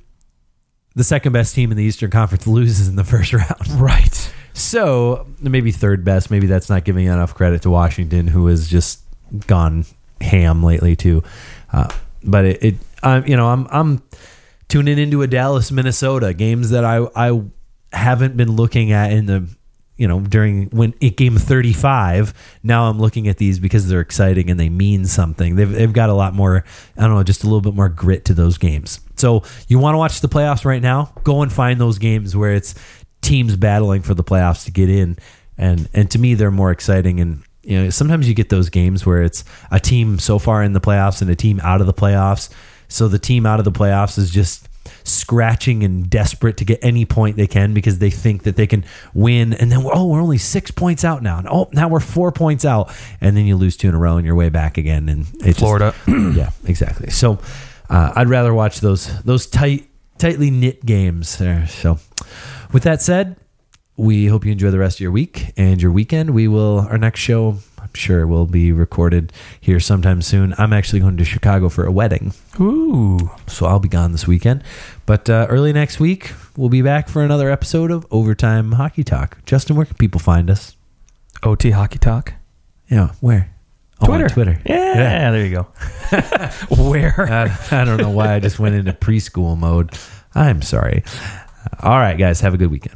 [0.95, 3.69] the second best team in the Eastern Conference loses in the first round.
[3.79, 4.33] Right.
[4.53, 6.29] So maybe third best.
[6.29, 9.01] Maybe that's not giving enough credit to Washington, who has just
[9.47, 9.85] gone
[10.19, 11.23] ham lately too.
[11.71, 11.89] Uh,
[12.23, 14.03] but it, it I'm you know, I'm I'm
[14.71, 17.43] tuning into a Dallas, Minnesota games that I I
[17.91, 19.45] haven't been looking at in the
[19.97, 24.49] you know during when it game 35 now i'm looking at these because they're exciting
[24.49, 25.57] and they mean something.
[25.57, 26.63] They've, they've got a lot more
[26.97, 29.01] i don't know just a little bit more grit to those games.
[29.17, 31.13] So you want to watch the playoffs right now?
[31.23, 32.73] Go and find those games where it's
[33.21, 35.17] teams battling for the playoffs to get in.
[35.57, 39.05] And and to me they're more exciting and you know sometimes you get those games
[39.05, 41.93] where it's a team so far in the playoffs and a team out of the
[41.93, 42.49] playoffs
[42.91, 44.67] so the team out of the playoffs is just
[45.03, 48.83] scratching and desperate to get any point they can because they think that they can
[49.13, 49.53] win.
[49.53, 51.37] And then oh we're only six points out now.
[51.39, 52.93] And oh now we're four points out.
[53.19, 55.09] And then you lose two in a row and you're way back again.
[55.09, 55.95] And it just- Florida.
[56.07, 57.09] yeah exactly.
[57.09, 57.39] So
[57.89, 59.87] uh, I'd rather watch those those tight
[60.17, 61.67] tightly knit games there.
[61.67, 61.99] So
[62.71, 63.37] with that said
[63.97, 66.31] we hope you enjoy the rest of your week and your weekend.
[66.31, 67.57] We will our next show
[67.93, 72.33] sure will be recorded here sometime soon I'm actually going to Chicago for a wedding
[72.59, 73.31] Ooh.
[73.47, 74.63] so I'll be gone this weekend.
[75.05, 79.43] But uh, early next week, we'll be back for another episode of Overtime Hockey Talk.
[79.45, 80.75] Justin, where can people find us?
[81.43, 82.33] OT Hockey Talk.
[82.89, 83.53] Yeah, where?
[84.01, 84.33] Oh, on Twitter.
[84.33, 84.61] Twitter.
[84.65, 85.67] Yeah, there you go.
[86.89, 87.27] Where?
[87.31, 89.91] I, I don't know why I just went into preschool mode.
[90.33, 91.03] I'm sorry.
[91.81, 92.95] All right, guys, have a good weekend.